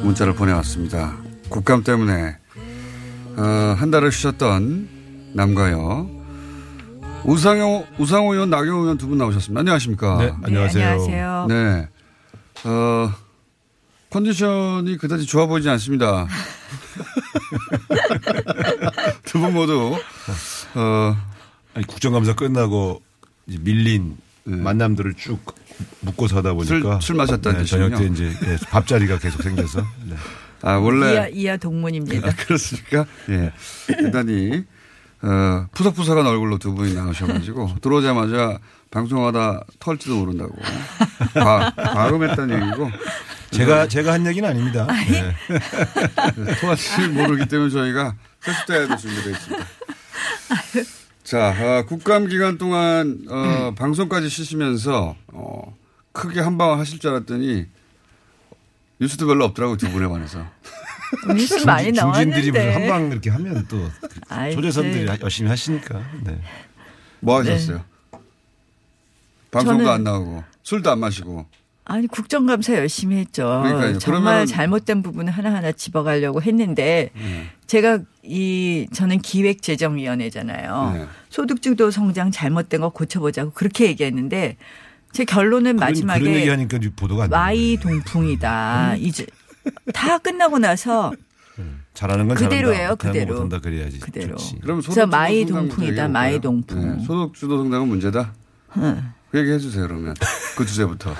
[0.03, 1.15] 문자를 보내왔습니다.
[1.49, 2.37] 국감 때문에
[3.37, 3.41] 어,
[3.77, 6.09] 한 달을 쉬셨던 남가요.
[7.25, 9.59] 우상호, 우상호 의원, 나경원 의원 두 분 나오셨습니다.
[9.61, 10.17] 안녕하십니까?
[10.17, 10.83] 네, 안녕하세요.
[10.85, 11.45] 네, 안녕하세요.
[11.47, 11.87] 네.
[12.65, 13.11] 어,
[14.09, 16.27] 컨디션이 그다지 좋아 보이지 않습니다.
[19.25, 19.95] 두 분 모두,
[20.75, 21.15] 어,
[21.73, 23.01] 아니, 국정감사 끝나고
[23.47, 25.39] 이제 밀린 만남들을 쭉
[26.01, 26.81] 묶고 사다 보니까 네.
[26.81, 28.05] 술- 술 마셨다는 네, 저녁 때.
[28.05, 30.15] 이제 예, 밥자리가 계속 생겨서 네.
[30.61, 31.13] 아, 원래.
[31.13, 32.29] 이하, 이하 동문입니다.
[32.29, 33.05] 아, 그렇습니까?
[33.29, 33.51] 예.
[33.87, 34.63] 대단히,
[35.21, 38.59] 어, 푸석푸석한 얼굴로 두 분이 나오셔가지고, 들어오자마자
[38.89, 40.55] 방송하다 털지도 모른다고.
[41.33, 42.89] 과, 과음했다는 얘기고.
[43.51, 44.87] 제가 제가 한 얘기는 아닙니다.
[45.09, 45.35] 네.
[46.61, 49.65] 토하지 모르기 때문에 저희가 세숫대야도 준비되어 있습니다.
[51.33, 55.75] 자, 어, 국감 기간 동안, 어, 방송까지 쉬시면서, 어,
[56.11, 57.65] 크게 한방 하실 줄 알았더니,
[58.99, 60.45] 뉴스도 별로 없더라고, 두 분에 관해서.
[61.35, 62.73] 뉴스 많이 중진들이 무슨 나왔는데.
[62.91, 63.89] 한방 이렇게 하면 또
[64.53, 65.17] 초대선들이 네.
[65.23, 66.07] 열심히 하시니까.
[66.23, 66.39] 네.
[67.19, 67.83] 뭐 하셨어요?
[69.49, 71.47] 방송도 저는- 안 나오고, 술도 안 마시고.
[71.85, 73.61] 아니 국정감사 열심히 했죠.
[73.63, 73.99] 그러니까요.
[73.99, 77.49] 정말 잘못된 부분을 하나하나 집어가려고 했는데 네.
[77.67, 80.91] 제가 이 저는 기획재정위원회잖아요.
[80.95, 81.07] 네.
[81.29, 84.55] 소득주도 성장 잘못된 거 고쳐보자고 그렇게 얘기했는데
[85.11, 87.27] 제 결론은 그런, 마지막에 그런 얘기하니까 보도가.
[87.29, 88.95] 마이동풍이다.
[88.97, 89.25] 이제
[89.93, 91.11] 다 끝나고 나서
[91.93, 93.09] 잘하는 건 그대로예요, 잘한다.
[93.09, 93.33] 그대로.
[93.33, 93.99] 못한다 그래야지.
[93.99, 94.37] 그대로.
[94.37, 94.59] 좋지.
[94.61, 96.07] 그럼 그래서 마이 동풍이다.
[96.07, 96.39] 마이?
[96.39, 96.97] 동풍.
[96.97, 98.33] 네, 소득주도 성장은 문제다?
[98.77, 99.03] 응.
[99.29, 100.15] 그 얘기 해 주세요, 그러면.
[100.57, 101.13] 그 주제부터.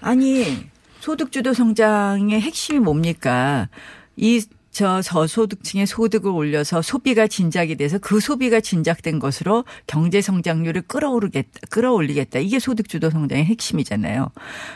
[0.00, 0.66] 아니
[1.00, 3.68] 소득주도 성장의 핵심이 뭡니까?
[4.16, 4.40] 이
[4.78, 12.38] 저 저소득층의 소득을 올려서 소비가 진작이 돼서 그 소비가 진작된 것으로 경제 성장률을 끌어오르겠다, 끌어올리겠다.
[12.38, 14.30] 이게 소득주도 성장의 핵심이잖아요.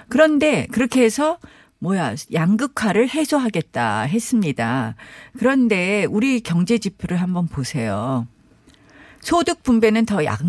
[0.08, 1.38] 그런데 그렇게 해서
[1.78, 4.96] 뭐야 양극화를 해소하겠다 했습니다.
[5.38, 8.26] 그런데 우리 경제 지표를 한번 보세요.
[9.22, 10.40] 소득 분배는 더 약,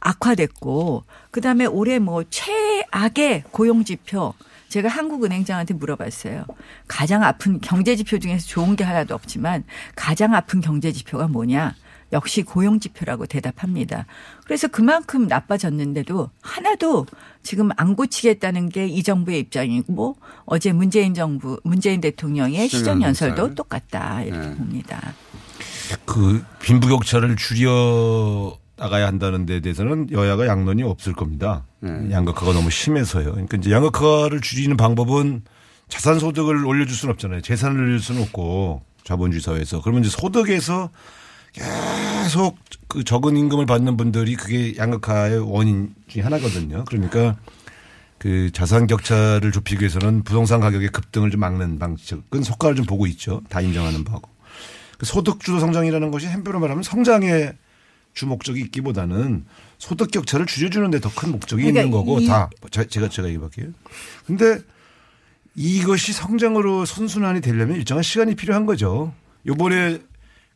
[0.00, 4.32] 악화됐고 그다음에 올해 뭐 최악의 고용 지표
[4.68, 6.44] 제가 한국은행장한테 물어봤어요.
[6.86, 9.64] 가장 아픈 경제 지표 중에서 좋은 게 하나도 없지만
[9.96, 11.74] 가장 아픈 경제 지표가 뭐냐?
[12.12, 14.06] 역시 고용 지표라고 대답합니다.
[14.44, 17.06] 그래서 그만큼 나빠졌는데도 하나도
[17.42, 20.14] 지금 안 고치겠다는 게 이 정부의 입장이고 뭐
[20.44, 23.54] 어제 문재인 정부 문재인 대통령의 시정 연설도.
[23.54, 24.54] 똑같다 이렇게 네.
[24.56, 25.14] 봅니다.
[26.04, 31.64] 그 빈부격차를 줄여 나가야 한다는 데 대해서는 여야가 양론이 없을 겁니다.
[32.10, 33.32] 양극화가 너무 심해서요.
[33.32, 35.42] 그러니까 이제 양극화를 줄이는 방법은
[35.88, 37.40] 자산 소득을 올려줄 수는 없잖아요.
[37.42, 40.90] 재산을 올릴 수는 없고 자본주의 사회에서 그러면 이제 소득에서
[41.52, 46.84] 계속 그 적은 임금을 받는 분들이 그게 양극화의 원인 중에 하나거든요.
[46.86, 47.36] 그러니까
[48.18, 53.40] 그 자산 격차를 좁히기 위해서는 부동산 가격의 급등을 좀 막는 방식은 효과를 좀 보고 있죠.
[53.48, 54.28] 다 인정하는 바고.
[55.00, 57.54] 그 소득 주도 성장이라는 것이 한표로 말하면 성장의
[58.12, 59.46] 주 목적이 있기보다는
[59.78, 63.28] 소득 격차를 줄여주는 데 더 큰 목적이 그러니까 있는 거고 이- 다 자- 제가 제가
[63.28, 63.68] 얘기할게요.
[64.26, 64.58] 근데
[65.56, 69.14] 이것이 성장으로 선순환이 되려면 일정한 시간이 필요한 거죠.
[69.46, 70.00] 요번에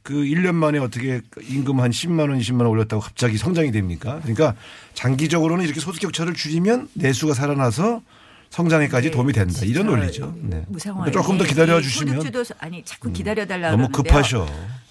[0.02, 4.18] 그 1년 만에 어떻게 임금 한 10만 원, 20만 원 올렸다고 갑자기 성장이 됩니까?
[4.20, 4.54] 그러니까
[4.92, 8.02] 장기적으로는 이렇게 소득 격차를 줄이면 내수가 살아나서
[8.54, 9.60] 성장에까지 도움이 된다.
[9.64, 10.32] 이런 논리죠.
[10.40, 10.64] 네.
[10.72, 12.22] 우상호 조금 더 기다려 이 주시면
[12.60, 14.46] 아니 자꾸 기다려 달라 너무 급하셔.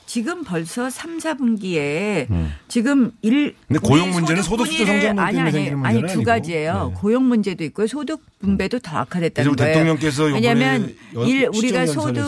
[0.06, 2.54] 지금 벌써 3, 4분기에 음.
[2.68, 6.24] 지금 일 근데 고용 문제는 소득주도 성장 아니 아니 아니 두 아니고.
[6.24, 6.92] 가지예요.
[6.94, 7.00] 네.
[7.00, 9.74] 고용 문제도 있고 소득 분배도 더 악화됐다는 거예요.
[9.74, 12.22] 대통령께서 왜냐하면 연- 일 우리가 소득을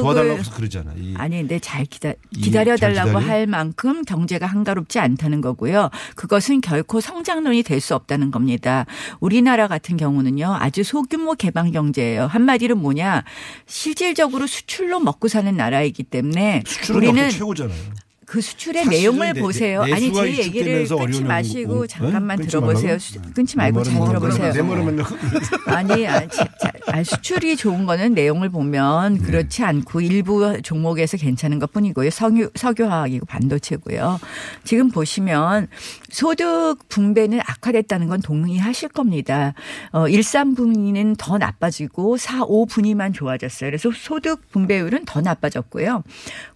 [0.00, 0.92] 도와달라고 해서 그러잖아.
[0.96, 3.18] 이 아니, 근데 잘 기다, 이- 기다려달라고?
[3.18, 5.90] 할 만큼 경제가 한가롭지 않다는 거고요.
[6.14, 8.86] 그것은 결코 성장론이 될 수 없다는 겁니다.
[9.20, 12.26] 우리나라 같은 경우는요, 아주 소규모 개방 경제예요.
[12.26, 13.22] 한마디로 뭐냐,
[13.66, 16.62] 실질적으로 수출로 먹고 사는 나라이기 때문에
[16.94, 17.78] 우리는 최고잖아요.
[18.26, 19.84] 그 수출의 내용을 내- 보세요.
[19.84, 21.86] 내- 아니 제 얘기를 끊지 마시고 응?
[21.86, 22.98] 잠깐만 끊지 들어보세요.
[22.98, 24.52] 수- 끊지 말고 내잘 들어보세요.
[25.66, 29.20] 아니, 아니, 자, 자, 아니, 수출이 좋은 거는 내용을 보면 네.
[29.20, 32.10] 그렇지 않고 일부 종목에서 괜찮은 것 뿐이고요.
[32.10, 34.18] 석유, 석유화학이고 반도체고요.
[34.64, 35.68] 지금 보시면
[36.10, 39.54] 소득 분배는 악화됐다는 건 동의하실 겁니다.
[39.92, 43.70] 어, 1, 3분위는 더 나빠지고 4, 5분위만 좋아졌어요.
[43.70, 46.02] 그래서 소득 분배율은 더 나빠졌고요.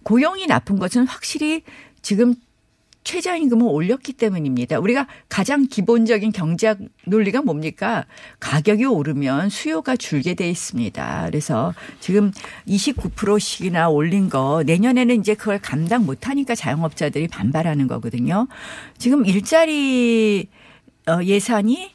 [0.03, 1.61] 고용이 나쁜 것은 확실히
[2.01, 2.35] 지금
[3.03, 4.79] 최저임금을 올렸기 때문입니다.
[4.79, 8.05] 우리가 가장 기본적인 경제학 논리가 뭡니까?
[8.39, 11.25] 가격이 오르면 수요가 줄게 돼 있습니다.
[11.25, 12.31] 그래서 지금
[12.67, 18.47] 29%씩이나 올린 거 내년에는 이제 그걸 감당 못 하니까 자영업자들이 반발하는 거거든요.
[18.97, 20.47] 지금 일자리
[21.07, 21.91] 어, 예산이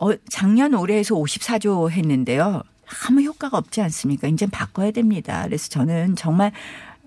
[0.00, 2.62] 어, 작년 올해에서 54조 했는데요.
[3.06, 4.28] 아무 효과가 없지 않습니까?
[4.28, 5.42] 이제 바꿔야 됩니다.
[5.44, 6.52] 그래서 저는 정말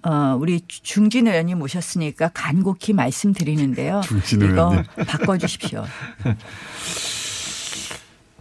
[0.04, 4.02] 어, 우리 중진 의원님 모셨으니까 간곡히 말씀드리는데요.
[4.06, 4.84] 중진 이거 의원님.
[5.08, 5.86] 바꿔주십시오.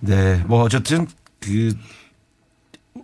[0.01, 1.07] 네, 뭐 어쨌든
[1.40, 1.75] 그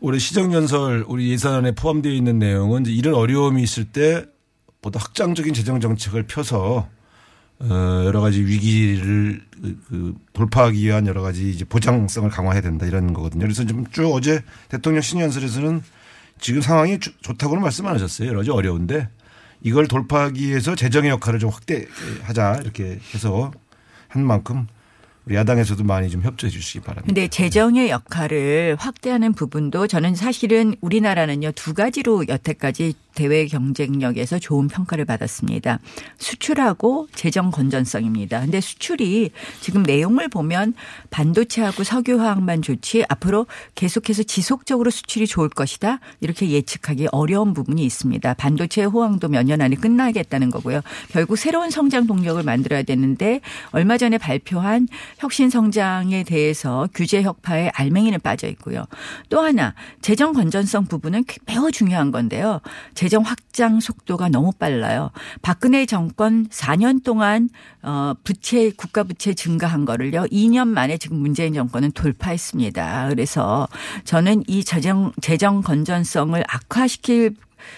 [0.00, 4.24] 올해 시정연설 우리 예산안에 포함되어 있는 내용은 이제 이런 어려움이 있을 때
[4.82, 6.88] 보다 확장적인 재정 정책을 펴서
[7.58, 13.14] 어 여러 가지 위기를 그- 그 돌파하기 위한 여러 가지 이제 보장성을 강화해야 된다 이런
[13.14, 13.40] 거거든요.
[13.42, 15.82] 그래서 좀 쭉 어제 대통령 신년설에서는
[16.40, 18.28] 지금 상황이 좋- 좋다고는 말씀 안 하셨어요.
[18.28, 19.08] 여러 가지 어려운데
[19.62, 23.50] 이걸 돌파하기 위해서 재정의 역할을 좀 확대하자 이렇게 해서
[24.08, 24.66] 한 만큼
[25.24, 27.06] 우리 야당에서도 많이 좀 협조해 주시기 바랍니다.
[27.06, 35.04] 근데 재정의 역할을 확대하는 부분도 저는 사실은 우리나라는요 두 가지로 여태까지 대외 경쟁력에서 좋은 평가를
[35.06, 35.80] 받았습니다.
[36.18, 38.40] 수출하고 재정 건전성입니다.
[38.40, 40.74] 근데 수출이 지금 내용을 보면
[41.10, 45.98] 반도체하고 석유화학만 좋지 앞으로 계속해서 지속적으로 수출이 좋을 것이다.
[46.20, 48.34] 이렇게 예측하기 어려운 부분이 있습니다.
[48.34, 50.80] 반도체 호황도 몇 년 안에 끝나겠다는 거고요.
[51.10, 58.20] 결국 새로운 성장 동력을 만들어야 되는데 얼마 전에 발표한 혁신 성장에 대해서 규제 혁파에 알맹이는
[58.20, 58.84] 빠져 있고요.
[59.30, 62.60] 또 하나 재정 건전성 부분은 매우 중요한 건데요.
[62.94, 65.10] 재정 확장 속도가 너무 빨라요.
[65.42, 67.48] 박근혜 정권 4년 동안
[67.82, 70.24] 어 부채 국가 부채 증가한 거를요.
[70.24, 73.08] 2년 만에 지금 문재인 정권은 돌파했습니다.
[73.10, 73.68] 그래서
[74.04, 77.34] 저는 이 재정 재정 건전성을 악화시킬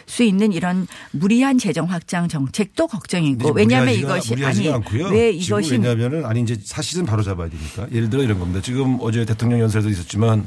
[0.07, 5.09] 수 있는 이런 무리한 재정 확장 정책도 걱정이고 왜냐하면 이것이 아니 않고요.
[5.09, 8.61] 왜 지금 이것이 왜냐하면은 아니 이제 사실은 바로 잡아야 되니까 예를 들어 이런 겁니다.
[8.61, 10.47] 지금 어제 대통령 연설에도 있었지만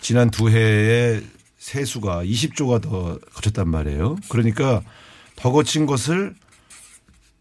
[0.00, 1.20] 지난 두 해에
[1.62, 4.16] 세수가 20조가 더 거쳤단 말이에요.
[4.28, 4.82] 그러니까
[5.36, 6.34] 더 거친 것을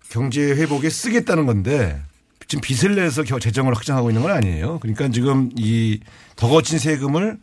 [0.10, 1.99] 경제 회복에 쓰겠다는 건데
[2.47, 4.77] 지금 빚을 내서 겨- 재정을 확장하고 있는 건 아니에요.
[4.79, 5.99] 그러니까 지금 이
[6.36, 7.39] 더 거친 세금을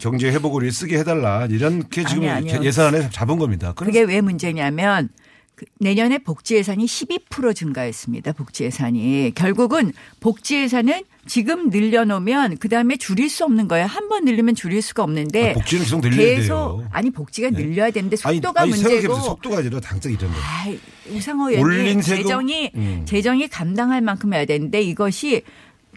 [0.00, 2.62] 경제 회복을 위해 쓰게 해달라 이렇게 지금 아니, 아니요.
[2.64, 3.72] 예산안에 잡은 겁니다.
[3.72, 5.29] 그게 왜 문제냐면 그
[5.78, 8.32] 내년에 복지 예산이 12% 증가했습니다.
[8.32, 13.86] 복지 예산이 결국은 복지 예산은 지금 늘려놓으면 그 다음에 줄일 수 없는 거예요.
[13.86, 16.78] 한 번 늘리면 줄일 수가 없는데 아, 복지는 계속 늘려야 계속 돼요.
[16.80, 16.88] 네.
[16.90, 19.24] 아니 복지가 늘려야 되는데 아니, 속도가 아니, 문제고 생각해보세요.
[19.30, 20.36] 속도가 아니라 당장 이런 거.
[20.40, 20.78] 아이,
[21.10, 23.02] 우상호 의원님 재정이 음.
[23.06, 25.42] 재정이 감당할 만큼 해야 되는데 이것이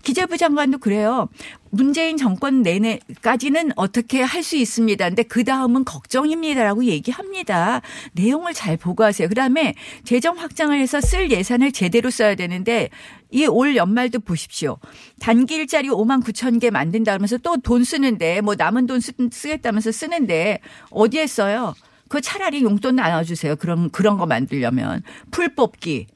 [0.04, 1.30] 기재부 장관도 그래요.
[1.72, 5.08] 문재인 정권 내내까지는 어떻게 할 수 있습니다.
[5.08, 7.82] 근데 그 다음은 걱정입니다라고 얘기합니다.
[8.12, 9.30] 내용을 잘 보고 하세요.
[9.30, 9.74] 그 다음에
[10.04, 12.90] 재정 확장을 해서 쓸 예산을 제대로 써야 되는데
[13.32, 14.78] 이 올 연말도 보십시오.
[15.20, 19.92] 단기 일자리 5만 9천 개 만든다 그러면서 또 돈 쓰는데 뭐 남은 돈 쓰, 쓰겠다면서
[19.94, 20.60] 쓰는데
[20.92, 21.74] 어디에 써요?
[22.10, 23.56] 그 차라리 용돈 나눠주세요.
[23.56, 25.02] 그런 그런 거 만들려면
[25.32, 26.13] 풀 뽑기, 어?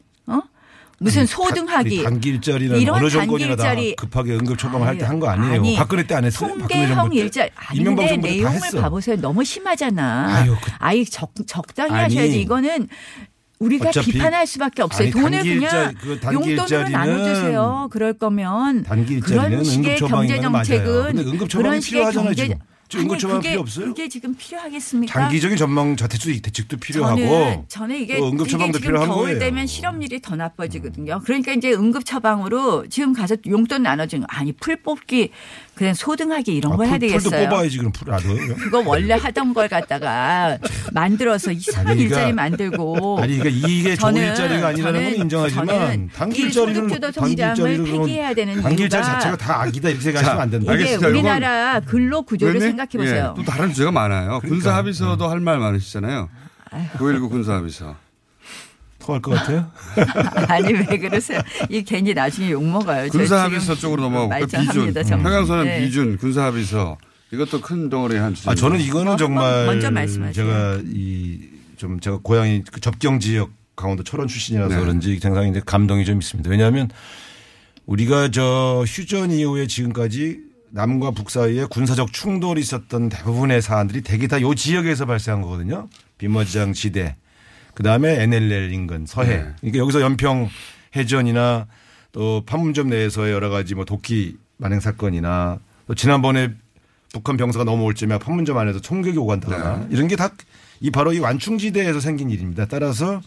[1.00, 4.88] 무슨 아니, 소등하기 단, 기 일자리는 이런 어느 정권이나 다 단기 일자리 급하게 응급 처방을
[4.88, 5.54] 할 때 한 거 아니에요.
[5.62, 6.56] 아니, 박근혜 때 안 했어요.
[6.58, 7.22] 통계형 정부 때.
[7.22, 8.82] 일자 아니 이명박 근데 정부 때다 내용을.
[8.82, 9.16] 봐보세요.
[9.18, 10.36] 너무 심하잖아.
[10.36, 12.42] 아유, 아이 그- 적, 적당히 아니, 하셔야지.
[12.42, 12.88] 이거는
[13.60, 15.04] 우리가 비판할 수밖에 없어요.
[15.06, 17.88] 아니, 돈을 단기 그냥 일자- 그 단기 용돈으로 나눠주세요.
[17.92, 20.42] 그럴 거면 단기 그런 식의 경제.
[20.42, 22.58] 정책은 그런 식의 경제 지금.
[22.96, 23.86] 아니, 처방 그게- 필요 없어요?
[23.88, 25.14] 그게 지금 필요하겠습니까?
[25.20, 29.40] 장기적인 전망 자택수 대책도 필요하고 저는, 저는 이게, 또 응급 처방도 필요한 겨울 거예요.
[29.40, 31.20] 되면 실업률이 더 나빠지거든요.
[31.26, 35.32] 그러니까 이제 응급 처방으로 지금 가서 용돈 나눠주는 거 아니 풀 뽑기
[35.78, 37.50] 그냥 소등하기 이런 거 아, 해야 풀, 풀도 되겠어요.
[37.50, 38.56] 뽑아야지 그럼 풀 알아요?
[38.56, 40.58] 그거 원래 하던 걸 갖다가
[40.92, 43.20] 만들어서 이상한 아니, 일자리 그러니까- 만들고.
[43.22, 48.76] 아니 그러니까 이게 좋은 저는- 일자리가 아니라는 건 저는- 인정하지만 일자리를 그러면 폐기해야 되는 일자리
[48.76, 50.74] 이유가 자체가 다 악이다 이렇게 생각하시면 안 된다.
[50.74, 53.36] 이게 우리나라 근로 구조를 생각해 보세요.
[53.38, 54.40] 예, 또 다른 주제가 많아요.
[54.40, 54.48] 그러니까.
[54.48, 56.30] 군사 합의서도 할 말 많으시잖아요.
[56.98, 57.96] 9.19 군사 합의서.
[59.08, 59.72] 토할 것 같아요?
[60.50, 61.40] 아니 왜 그러세요?
[61.70, 63.10] 이 괜히 나중에 욕 먹어요.
[63.10, 65.24] 저 군사 지금 합의서 쪽으로 넘어가고 비준, 말짱합니다, 정말.
[65.32, 65.80] 평양선언 네.
[65.82, 66.98] 비준, 군사 합의서
[67.32, 68.50] 이것도 큰 덩어리의 한 주제.
[68.50, 70.34] 아 저는 이거는 정말 먼저 말씀하세요.
[70.34, 74.82] 제가 이 좀 제가 고향이 그 접경 지역 강원도 철원 출신이라서 네.
[74.82, 76.50] 그런지 상당히 이제 감동이 좀 있습니다.
[76.50, 76.90] 왜냐하면
[77.86, 80.40] 우리가 저 휴전 이후에 지금까지
[80.72, 85.88] 남과 북 사이에 군사적 충돌이 있었던 대부분의 사안들이 대개 다 요 지역에서 발생한 거거든요.
[86.18, 87.16] 비머지장 지대,
[87.78, 89.38] 그 다음에 NLL 인근 서해.
[89.38, 89.46] 네.
[89.62, 90.50] 그러니까 여기서 연평
[90.96, 91.68] 해전이나
[92.12, 96.54] 또 판문점 내에서의 여러 가지 뭐 도끼 만행 사건이나 또 지난번에
[97.14, 99.88] 북한 병사가 넘어올 쯤에 판문점 안에서 총격이 오간다거나 네.
[99.92, 100.32] 이런 게 다
[100.80, 102.66] 이 바로 이 완충지대에서 생긴 일입니다.
[102.66, 103.22] 따라서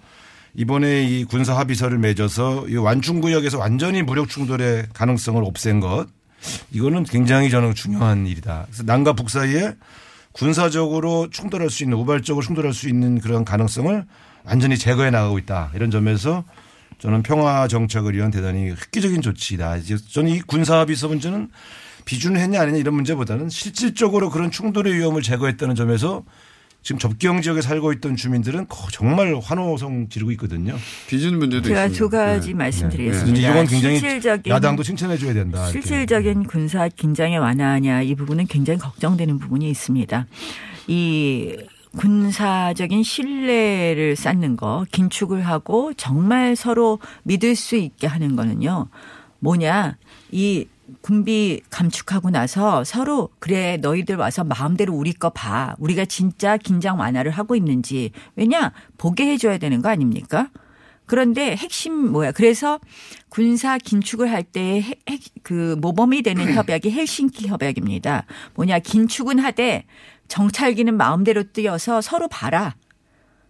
[0.55, 6.07] 이번에 이 군사 합의서를 맺어서 이 완충 구역에서 완전히 무력 충돌의 가능성을 없앤 것
[6.73, 8.67] 이거는 굉장히 저는 중요한 일이다.
[8.67, 9.75] 그래서 남과 북 사이에
[10.33, 14.05] 군사적으로 충돌할 수 있는 우발적으로 충돌할 수 있는 그런 가능성을
[14.45, 15.71] 완전히 제거해 나가고 있다.
[15.75, 16.45] 이런 점에서
[16.99, 19.77] 저는 평화 정착을 위한 대단히 획기적인 조치다.
[19.79, 21.49] 이제 저는 이 군사 합의서 문제는
[22.05, 26.25] 비준을 했냐 안 했냐 이런 문제보다는 실질적으로 그런 충돌의 위험을 제거했다는 점에서
[26.83, 30.75] 지금 접경 지역에 살고 있던 주민들은 거- 정말 환호성 지르고 있거든요.
[31.09, 31.99] 비준 문제도 제가 있습니다.
[31.99, 32.55] 두 가지 네.
[32.55, 33.39] 말씀드리겠습니다.
[33.39, 33.51] 네.
[33.51, 35.65] 이건 굉장히 실질적인 야당도 칭찬해 줘야 된다.
[35.65, 35.73] 이렇게.
[35.73, 40.27] 실질적인 군사 긴장의 완화냐 이 부분은 굉장히 걱정되는 부분이 있습니다.
[40.89, 41.55] 이
[41.97, 48.89] 군사적인 신뢰를 쌓는 거, 긴축을 하고 정말 서로 믿을 수 있게 하는 거는요.
[49.41, 49.97] 뭐냐?
[50.31, 50.67] 이
[51.03, 55.75] 군비 감축하고 나서 서로 그래 너희들 와서 마음대로 우리 거 봐.
[55.79, 58.11] 우리가 진짜 긴장 완화를 하고 있는지.
[58.37, 58.73] 왜냐?
[58.99, 60.49] 보게 해줘야 되는 거 아닙니까?
[61.07, 62.31] 그런데 핵심 뭐야?
[62.33, 62.79] 그래서
[63.29, 64.83] 군사 긴축을 할 때
[65.43, 68.27] 그 모범이 되는 협약이 헬싱키 협약입니다.
[68.55, 68.79] 뭐냐?
[68.81, 69.85] 긴축은 하되
[70.31, 72.77] 정찰기는 마음대로 뛰어서 서로 봐라.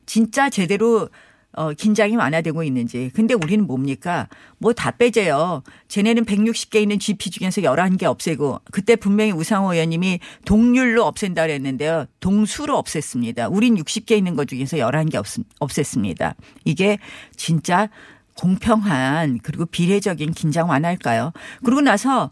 [0.06, 1.08] 진짜 제대로
[1.52, 3.10] 어, 긴장이 완화되고 있는지.
[3.12, 4.28] 근데 우리는 뭡니까?
[4.58, 5.62] 뭐 다 빼재요.
[5.88, 12.06] 쟤네는 160개 있는 GP 중에서 11개 없애고 그때 분명히 우상호 의원님이 동률로 없앤다 그랬는데요.
[12.20, 13.52] 동수로 없앴습니다.
[13.52, 15.26] 우린 60개 있는 것 중에서 11개 없,
[15.58, 16.34] 없앴습니다.
[16.64, 16.98] 이게
[17.36, 17.88] 진짜
[18.34, 21.32] 공평한 그리고 비례적인 긴장 완화일까요?
[21.64, 22.30] 그러고 나서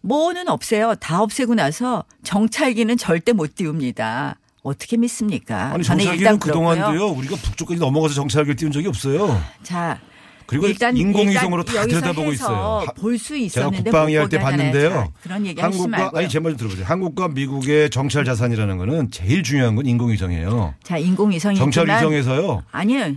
[0.00, 0.94] 뭐는 없애요.
[0.96, 4.36] 다 없애고 나서 정찰기는 절대 못 띄웁니다.
[4.62, 5.72] 어떻게 믿습니까?
[5.72, 6.38] 아니 정찰기는.
[6.38, 9.40] 그동안도요 우리가 북쪽까지 넘어가서 정찰기를 띄운 적이 없어요.
[9.62, 9.98] 자,
[10.46, 12.86] 그리고 일단 인공위성으로 일단 다 들여다보고 있어요.
[12.96, 13.38] 볼수 제가
[13.68, 14.38] 있었는데 국방위 못할 때.
[14.38, 14.90] 봤는데요.
[14.90, 16.10] 자, 그런 얘기 한국과.
[16.14, 16.86] 아니 제 말 좀 들어보세요.
[16.86, 20.74] 한국과 미국의 정찰 자산이라는 거는 제일 중요한 건 인공위성이에요.
[20.82, 22.62] 자, 인공위성이 정찰 위성에서요.
[22.72, 23.14] 아니요.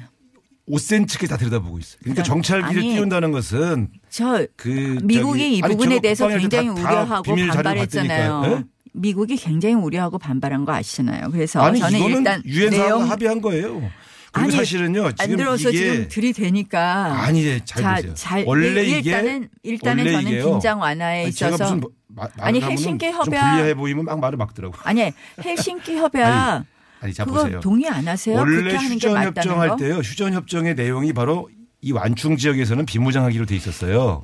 [0.69, 1.97] 5cm까지 다 들여다보고 있어요.
[2.03, 6.67] 그러니까 그러니까 정찰기를 아니, 띄운다는 것은 저 그 미국이 이 아니, 부분에 제가 대해서 굉장히
[6.67, 8.43] 다- 다 우려하고 자료를 반발했잖아요.
[8.45, 8.63] 예?
[8.93, 11.31] 미국이 굉장히 우려하고 반발한 거 아시잖아요.
[11.31, 13.89] 그래서 아니 저는 일단 유엔사가 내용 합의한 거예요.
[14.33, 18.13] 그리고 아니, 사실은요 안 지금 들어서 이게 지금 들이대니까 아니 예, 잘 자, 보세요.
[18.13, 20.51] 잘- 원래 일- 이게 일단은 일단은 원래 저는 이게요.
[20.51, 24.75] 긴장 완화에 아니, 있어서 뭐- 마- 아니 헬싱키 좀 협약 불리해 보이면 막 말을 막더라고.
[24.83, 25.11] 아니
[25.43, 26.65] 헬싱키 협약
[27.01, 27.59] 아니, 자 그거 보세요.
[27.59, 28.37] 동의 안 하세요?
[28.37, 29.75] 원래 그렇게 하는 게 휴전 맞다는 협정할 거?
[29.77, 29.95] 때요.
[29.97, 31.49] 휴전 협정의 내용이 바로
[31.81, 34.23] 이 완충 지역에서는 비무장하기로 돼 있었어요.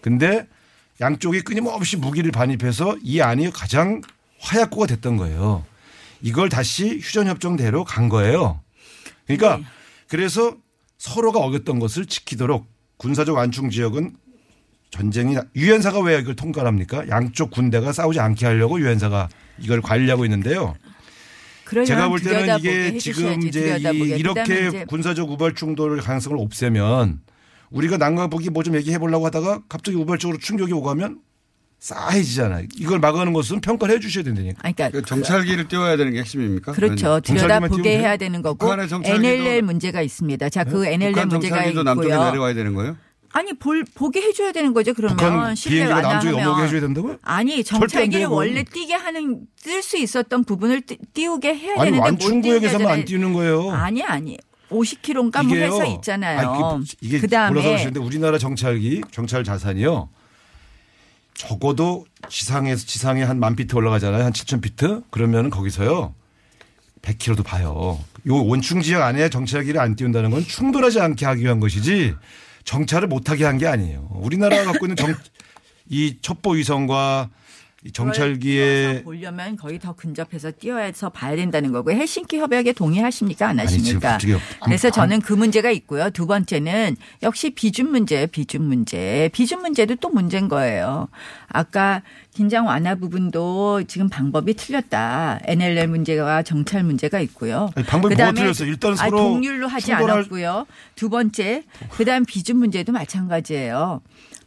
[0.00, 0.46] 근데
[1.00, 4.00] 양쪽이 끊임없이 무기를 반입해서 이 안이 가장
[4.40, 5.64] 화약고가 됐던 거예요.
[6.22, 8.60] 이걸 다시 휴전 협정대로 간 거예요.
[9.26, 9.64] 그러니까 네.
[10.08, 10.56] 그래서
[10.98, 12.66] 서로가 어겼던 것을 지키도록
[12.98, 14.14] 군사적 완충 지역은
[14.90, 17.08] 전쟁이 나- 유엔사가 왜 이걸 통과합니까?
[17.08, 19.28] 양쪽 군대가 싸우지 않게 하려고 유엔사가
[19.58, 20.76] 이걸 관리하고 있는데요.
[21.86, 23.78] 제가 볼 때는 이게 지금 이제.
[23.92, 24.14] 이,
[24.68, 27.20] 이제 군사적 우발 충돌 가능성을 없애면
[27.70, 31.18] 우리가 남과 북이 뭐 좀 얘기해 보려고 하다가 갑자기 우발적으로 충격이 오가면
[31.78, 32.66] 싸해지잖아요.
[32.78, 34.58] 이걸 막아가는 것은 평가를 해 주셔야 된다니까.
[34.60, 36.72] 그러니까 그 정찰기를 띄워야 되는 게 핵심입니까?
[36.72, 37.20] 그렇죠.
[37.20, 38.66] 들여다보게 해야 되는 거고
[39.04, 40.48] NLL 문제가 있습니다.
[40.48, 42.24] 자, 그 NLL 북한 문제가 정찰기도 남쪽에 있고요.
[42.30, 42.96] 내려와야 되는 거예요?
[43.36, 44.94] 아니 볼 보게 해줘야 되는 거죠.
[44.94, 46.32] 그러면 실내 비행기가 남쪽에.
[46.32, 47.18] 넘어오게 해줘야 된다고요?
[47.22, 48.26] 아니 정찰기를.
[48.26, 53.32] 원래 뛰게 하는 뜰수 있었던 부분을 띄- 띄우게 해야 아니 되는데 못 완충구역에서만 안 뛰는
[53.34, 53.70] 거예요.
[53.72, 54.38] 아니 아니
[54.70, 56.38] 50km인가 뭐 해서 있잖아요.
[56.48, 60.08] 아니, 그- 이게 그다음에 몰라서 그러시는데 우리나라 정찰기 정찰 자산이요.
[61.34, 64.24] 적어도 지상에서 지상에 한 만 피트 올라가잖아요.
[64.24, 65.02] 한 7천 피트.
[65.10, 66.14] 그러면 거기서요.
[67.02, 67.98] 100km도 봐요.
[68.28, 72.14] 요 원충 지역 안에 정찰기를 안 띄운다는 건 충돌하지 않게 하기 위한 것이지
[72.66, 74.08] 정찰을 못하게 한 게 아니에요.
[74.12, 75.14] 우리나라가 갖고 있는 정,
[75.88, 77.36] 이 첩보 위성과 이
[77.92, 81.94] 정찰기의 보려면 거의 더 근접해서 뛰어서 봐야 된다는 거고요.
[81.96, 83.48] 헬싱키 협약에 동의하십니까?
[83.48, 84.12] 안 아니, 하십니까?
[84.12, 84.34] 갑자기
[84.64, 86.10] 그래서 안- 저는 그 문제가 있고요.
[86.10, 88.26] 두 번째는 역시 비준 문제예요.
[88.28, 89.30] 비준 문제.
[89.32, 91.08] 비준 문제도 또 문제인 거예요.
[91.48, 92.02] 아까
[92.34, 95.40] 긴장 완화 부분도 지금 방법이 틀렸다.
[95.44, 97.70] NLL 문제와 정찰 문제가 있고요.
[97.74, 98.68] 아니, 방법이 뭐가 그다음에 틀렸어요?
[98.68, 100.66] 일단 아니, 서로 동률로 하지 충돌할- 않았고요.
[100.96, 104.02] 두 번째, 그다음 비준 문제도 마찬가지예요.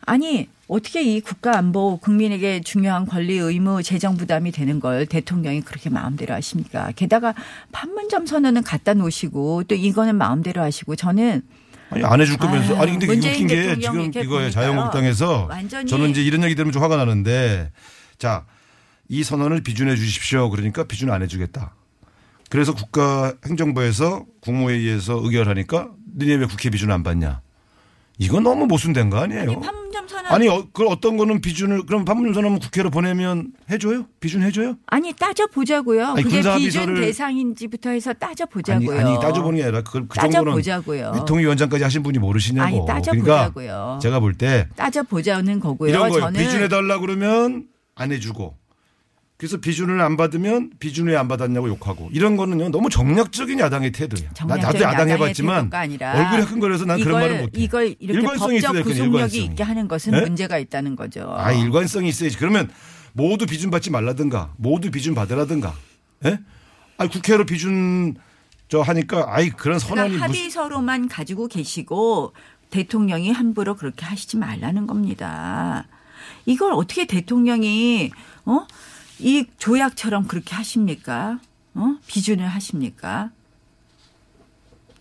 [0.06, 5.90] 아니 어떻게 이 국가 안보 국민에게 중요한 권리 의무 재정 부담이 되는 걸 대통령이 그렇게
[5.90, 6.92] 마음대로 하십니까?
[6.96, 7.34] 게다가
[7.72, 11.42] 판문점 선언은 갖다 놓으시고 또 이거는 마음대로 하시고 저는
[11.90, 14.52] 아니 안 해줄 거면서 아유, 아니 근데 웃긴 게 지금 보니까요.
[14.52, 15.50] 자유한국당에서
[15.88, 17.72] 저는 이제 이런 얘기 들으면 좀 화가 나는데
[18.18, 18.46] 자
[19.12, 21.74] 이 선언을 비준해 주십시오 그러니까 비준 안 해주겠다
[22.52, 27.42] 그래서 국가 행정부에서 국무회의에서 의결하니까 너네 왜 국회 비준 안 받냐
[28.20, 32.34] 이건 너무 모순된 거 아니에요 판문점 선언 아니 어, 그 어떤 거는 비준을 그럼 판문점
[32.34, 36.08] 선언 국회로 보내면 해줘요 비준 해줘요 아니 따져 보자고요.
[36.08, 39.00] 아니, 그게 비준 대상인지부터 해서 따져 아니, 보자고요.
[39.00, 41.14] 아니 따져보는 게 아니라 그, 그 따져 정도는 보자고요.
[41.16, 44.00] 유통위원장까지 하신 분이 모르시냐고 아니, 따져 그러니까 보자고요.
[44.02, 45.90] 제가 볼 때 따져 보자는 거고요.
[45.90, 46.26] 이런 거예요.
[46.26, 48.56] 저는 비준 해 달라 그러면 안 해주고.
[49.40, 54.30] 그래서 비준을 안 받으면 비준 왜안 받았냐고 욕하고 이런 거는요 너무 정략적인 야당의 태도예요.
[54.46, 57.62] 나, 나도 야당 해봤지만 얼굴이 화끈거려서 난 그런 이걸- 말을 못해.
[57.62, 59.44] 이걸 이렇게 일관성이 법적 구속력이 일관성이.
[59.46, 60.22] 있게 하는 것은 네?
[60.22, 61.34] 문제가 있다는 거죠.
[61.38, 62.38] 아 일관성이 있어야지.
[62.38, 62.70] 그러면
[63.14, 65.74] 모두 비준 받지 말라든가 모두 비준 받으라든가.
[66.26, 66.38] 예?
[66.98, 68.16] 아 국회로 비준
[68.68, 72.34] 저 하니까 아이 그런 선언이 그러니까 무슨 합의서로만 가지고 계시고
[72.72, 75.88] 대통령이 함부로 그렇게 하시지 말라는 겁니다.
[76.46, 78.12] 이걸 어떻게 대통령이
[78.46, 78.68] 어?
[79.20, 81.40] 이 조약처럼 그렇게 하십니까?
[81.76, 81.96] 어?
[82.08, 83.32] 비준을 하십니까?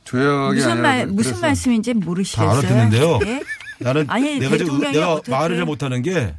[0.05, 2.51] 조약이 무슨 말 그- 무슨 말씀인지 다 모르시겠어요?
[2.51, 3.19] 알아듣는데요.
[3.27, 3.43] 예?
[3.81, 6.35] 나는 아니, 내가 지금 내가 말을 잘 못하는 게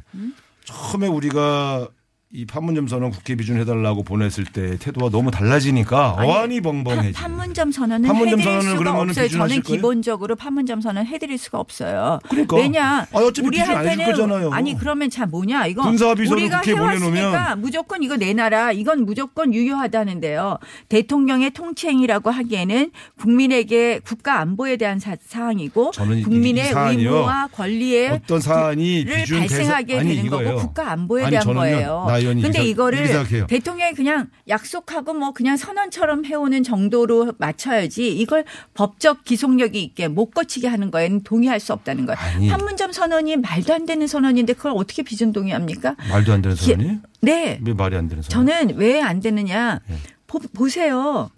[0.64, 1.88] 처음에 우리가
[2.32, 7.12] 이 판문점 선언 국회 비준해달라고 보냈을 때 태도가 너무 달라지니까 어안이 벙벙해지.
[7.14, 9.28] 판문점 선언은 판문점 해드릴 수가 없어요.
[9.28, 9.62] 저는?
[9.62, 12.20] 기본적으로 판문점 선언 해드릴 수가 없어요.
[12.28, 12.56] 그러니까.
[12.56, 13.08] 왜냐?
[13.12, 14.52] 해줄 우리 한테는 거잖아요.
[14.52, 18.72] 아니 그러면 자 뭐냐 이거 우리가 국회에 해왔으니까 보내놓으면 무조건 이거 내놔라.
[18.72, 20.58] 이건 무조건 유효하다는데요.
[20.88, 25.90] 대통령의 통치행위라고 하기에는 국민에게 국가 안보에 대한 사, 항이고
[26.22, 26.72] 국민의.
[26.72, 30.50] 의무와 권리에 어떤 사안이 를 비준 발생하게 되는 이거예요.
[30.50, 32.06] 거고 국가 안보에 아니, 대한 거예요.
[32.20, 33.46] 나 의원이 근데 이거를.
[33.46, 38.44] 대통령이 그냥 약속하고 뭐 그냥 선언처럼 해오는 정도로 맞춰야지 이걸
[38.74, 42.18] 법적 기속력이 있게 못 거치게 하는 거에는 동의할 수 없다는 거예요.
[42.18, 42.48] 아니.
[42.48, 45.96] 판문점 선언이 말도 안 되는 선언인데 그걸 어떻게 비준 동의합니까?
[46.10, 46.98] 말도 안 되는 선언이?
[47.22, 47.60] 네.
[47.64, 48.46] 왜 말이 안 되는 선언?
[48.46, 49.94] 저는 왜 안 되느냐 예.
[50.26, 51.30] 보, 보세요.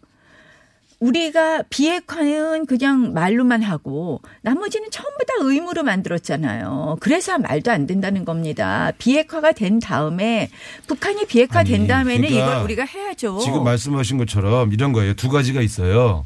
[1.02, 6.98] 우리가 비핵화는 그냥 말로만 하고 나머지는 전부 다 의무로 만들었잖아요.
[7.00, 8.92] 그래서 말도 안 된다는 겁니다.
[8.98, 10.48] 비핵화가 된 다음에
[10.86, 13.40] 북한이 비핵화 된 다음에는 그러니까 이걸 우리가 해야죠.
[13.40, 15.14] 지금 말씀하신 것처럼 이런 거예요.
[15.14, 16.24] 두 가지가 있어요.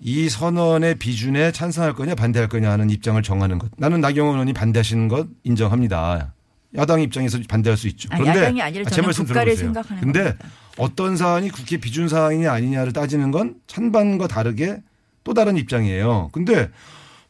[0.00, 3.70] 이 선언의 비준에 찬성할 거냐 반대할 거냐 하는 입장을 정하는 것.
[3.76, 6.33] 나는 나경원 의원이 반대하시는 것 인정합니다.
[6.76, 8.08] 야당 입장에서 반대할 수 있죠.
[8.12, 9.66] 아, 그런데 야당이 아니라 아, 제 저는 말씀 국가를 들어보세요.
[9.72, 10.48] 생각하는 근데 겁니다.
[10.76, 14.82] 어떤 사안이 국회 비준 사항이냐 아니냐를 따지는 건 찬반과 다르게
[15.22, 16.30] 또 다른 입장이에요.
[16.32, 16.70] 근데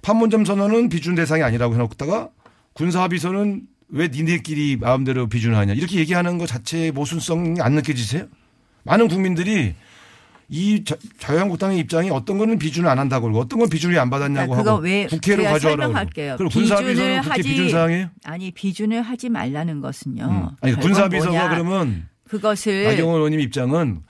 [0.02, 2.30] 판문점 선언은 비준 대상이 아니라고 해놓다가
[2.72, 8.26] 군사합의서는 왜 니네끼리 마음대로 비준하냐 이렇게 얘기하는 것 자체의 모순성이 안 느껴지세요?
[8.82, 9.74] 많은 국민들이
[10.48, 14.52] 이 자, 자유한국당의 입장이 어떤 거는 비준을 안 한다고 그러고 어떤 건 비준을 안 받았냐고
[14.52, 16.36] 그러니까 그거 하고 왜 국회로 설명할게요.
[16.36, 18.10] 그럼 비준을 국회 비준 사항이에요?
[18.24, 20.24] 아니 비준을 하지 말라는 것은요.
[20.24, 20.48] 음.
[20.60, 21.48] 아니 뭐냐.
[21.48, 24.02] 그러면 그것을 나경원 의원님 입장은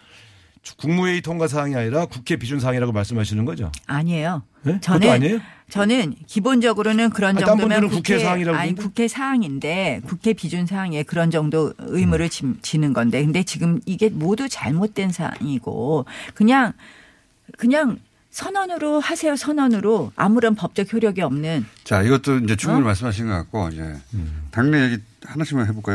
[0.78, 3.70] 국무회의 통과 사항이 아니라 국회 비준 사항이라고 말씀하시는 거죠?
[3.86, 4.42] 아니에요.
[4.62, 4.80] 네?
[4.80, 5.40] 그것도 아니에요?
[5.70, 8.74] 저는 기본적으로는 그런 아니, 딴 정도면 국회 사항이라고 아니?
[8.74, 14.48] 국회 사항인데 국회 비준 사항에 그런 정도 의무를 지- 지는 건데 근데 지금 이게 모두
[14.48, 16.04] 잘못된 사항이고
[16.34, 16.72] 그냥
[17.56, 17.98] 그냥
[18.30, 22.86] 선언으로 하세요 선언으로 아무런 법적 효력이 없는 자, 이것도 이제 충분히 어?
[22.86, 23.94] 말씀하신 것 같고, 이제
[24.50, 25.94] 당내 얘기 하나씩만 해볼까요?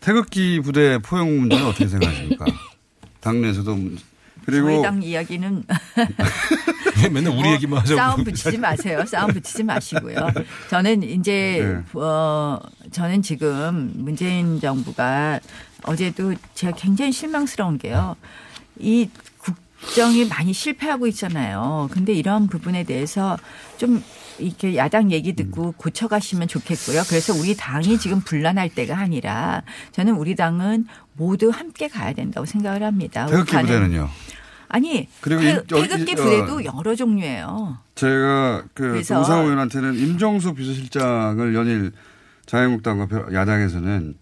[0.00, 2.44] 태극기 부대 포용 문제는 어떻게 생각하십니까?
[3.20, 3.76] 당내에서도
[4.50, 5.64] 그리고 저희 당 이야기는
[7.12, 7.96] 맨날 우리 얘기만 하자고.
[7.98, 9.04] 싸움 붙이지 마세요.
[9.06, 10.30] 싸움 붙이지 마시고요.
[10.70, 12.00] 저는 이제 네.
[12.00, 12.58] 어
[12.90, 15.38] 저는 지금 문재인 정부가
[15.84, 18.16] 어제도 제가 굉장히 실망스러운 게요.
[18.78, 21.88] 이 국정이 많이 실패하고 있잖아요.
[21.92, 23.36] 근데 이런 부분에 대해서
[23.76, 24.02] 좀
[24.40, 27.02] 이렇게 야당 얘기 듣고 고쳐가시면 좋겠고요.
[27.08, 32.82] 그래서 우리 당이 지금 분란할 때가 아니라 저는 우리 당은 모두 함께 가야 된다고 생각을
[32.82, 33.26] 합니다.
[33.26, 34.08] 태극기 우파는- 부대는요.
[34.68, 36.16] 아니 그리고 태, 이- 여기- 태극기 어.
[36.16, 37.78] 부대도 여러 종류예요.
[37.94, 41.92] 제가 그 동상호 의원한테는 임종수 비서실장을 연일
[42.46, 44.14] 자유한국당과 벼- 야당에서는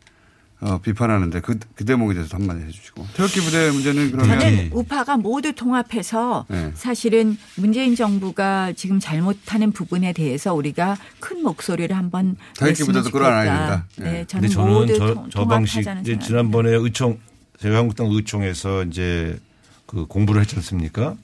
[0.59, 5.53] 어, 비판하는데 그, 그 대목에 대해서 한마디 해주시고 태극기 부대 문제는 그러면 저는 우파가 모두
[5.53, 6.73] 통합해서 네.
[6.75, 13.45] 사실은 문재인 정부가 지금 잘못하는 부분에 대해서 우리가 큰 목소리를 한번 태극기 부대도 끌어안아야.
[13.59, 13.85] 된다.
[13.97, 14.25] 네, 예.
[14.25, 16.19] 저는 저는 모두 저, 통- 저 방식 이제.
[16.19, 17.19] 지난번에 의총
[17.61, 19.39] 제가 한국당 의총에서 이제
[19.87, 21.17] 그 공부를 했지 않습니까?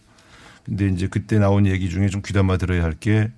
[0.65, 3.31] 근데 이제 그때 나온 얘기 중에 좀 귀담아 들어야 할 게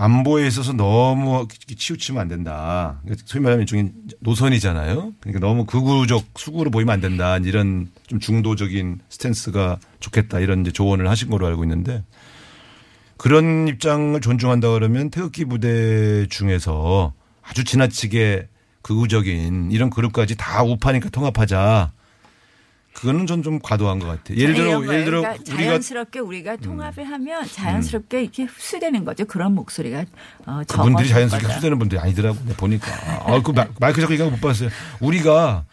[0.00, 3.00] 안보에 있어서 너무 치우치면 안 된다.
[3.02, 3.90] 그러니까 소위 말하면 일종의
[4.20, 5.12] 노선이잖아요.
[5.20, 7.36] 그러니까 너무 극우적 수구로 보이면 안 된다.
[7.38, 10.38] 이런 좀 중도적인 스탠스가 좋겠다.
[10.38, 12.04] 이런 이제 조언을 하신 걸로 알고 있는데
[13.16, 18.46] 그런 입장을 존중한다 그러면 태극기 부대 중에서 아주 지나치게
[18.82, 21.90] 극우적인 이런 그룹까지 다 우파니까 통합하자.
[23.00, 24.36] 그거는 전 좀 과도한 것 같아요.
[24.38, 24.82] 예를 들어.
[24.92, 25.66] 예를 들어 그러니까 우리가 음.
[25.68, 29.24] 자연스럽게 우리가 통합을 하면 자연스럽게 이렇게 흡수되는 거죠.
[29.26, 30.04] 그런 목소리가
[30.46, 31.54] 어, 그분들이 자연스럽게 거다.
[31.54, 32.86] 흡수되는 분들이 아니더라고 내가 보니까.
[33.24, 34.70] 아, 그 마- 마이크 잡고 얘기하는 거못 봤어요.
[35.00, 35.64] 우리가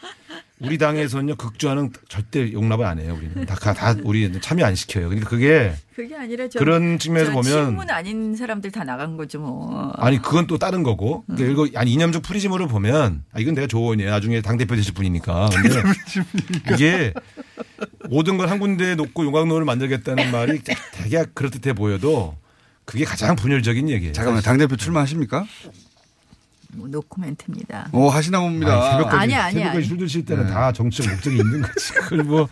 [0.60, 3.18] 우리 당에서는요 극주하는 절대 용납을 안 해요.
[3.18, 5.10] 우리는 다, 다 우리 참여 안 시켜요.
[5.10, 9.40] 그러니까 그게 그게 아니라 저, 그런 측면에서 저 보면 친문 아닌 사람들 다 나간 거죠
[9.40, 9.92] 뭐.
[9.98, 11.26] 아니 그건 또 다른 거고.
[11.30, 11.36] 음.
[11.36, 14.10] 그러니까 이거 아니 이념적 프리즘으로 보면 아 이건 내가 조언이에요.
[14.10, 15.50] 나중에 당 대표 되실 분이니까.
[15.50, 17.14] 근데 이게
[18.10, 20.62] 모든 걸 한 군데 에 놓고 용광로를 만들겠다는 말이
[20.94, 22.38] 되게 그렇듯해 보여도
[22.86, 24.14] 그게 가장 분열적인 얘기예요.
[24.14, 25.46] 잠깐만 당 대표 출마하십니까?
[26.76, 27.90] 뭐 노코멘트입니다.
[27.94, 28.74] 오 하시나 봅니다.
[28.74, 29.86] 아니, 새벽까지, 아니, 아니, 새벽까지 아니.
[29.88, 30.52] 술 드실 때는 네.
[30.52, 31.94] 다 정치적 목적이 있는 거지.
[32.04, 32.48] 그걸 뭐.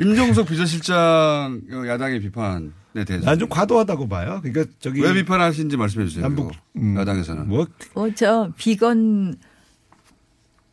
[0.00, 4.40] 임종석 비서실장 어, 야당의 비판에 대해서 난좀 과도하다고 봐요.
[4.42, 5.00] 그러니까 저기.
[5.02, 6.22] 왜 비판하시는지 말씀해 주세요.
[6.22, 7.66] 남북, 그리고 야당에서는 뭐.
[7.94, 9.36] 어, 저 비건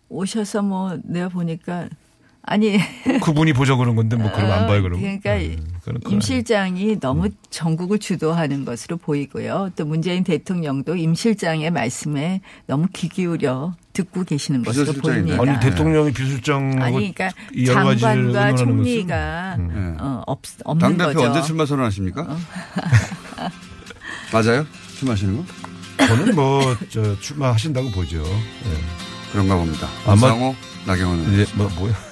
[0.09, 1.89] 오셔서 뭐 내가 보니까
[2.49, 2.79] 아니
[3.21, 5.01] 그분이 보자 그런 건데 뭐 그럼 안 봐요 그럼.
[5.01, 5.31] 그러니까
[6.05, 9.71] 거임 실장이 너무 전국을 주도하는 것으로 보이고요.
[9.75, 15.41] 또 문재인 대통령도 임 실장의 말씀에 너무 귀 기울여 듣고 계시는 것으로 보입니다.
[15.41, 17.31] 아니 대통령이 비술장 아니, 그러니까
[17.65, 19.97] 장관과 총리가 음.
[19.99, 21.19] 어, 없, 없는 당 대표 거죠.
[21.19, 21.29] 어.
[21.33, 22.37] 언제 출마 선언하십니까?
[24.31, 24.65] 맞아요?
[24.97, 25.43] 출마하시는 거?
[26.07, 28.23] 저는 뭐 저 출마하신다고 보죠.
[28.23, 29.31] 예.
[29.33, 29.87] 그런가 봅니다.
[30.05, 31.39] 아마 박상호, 나경원.
[31.39, 32.06] 예, 뭐 뭐야?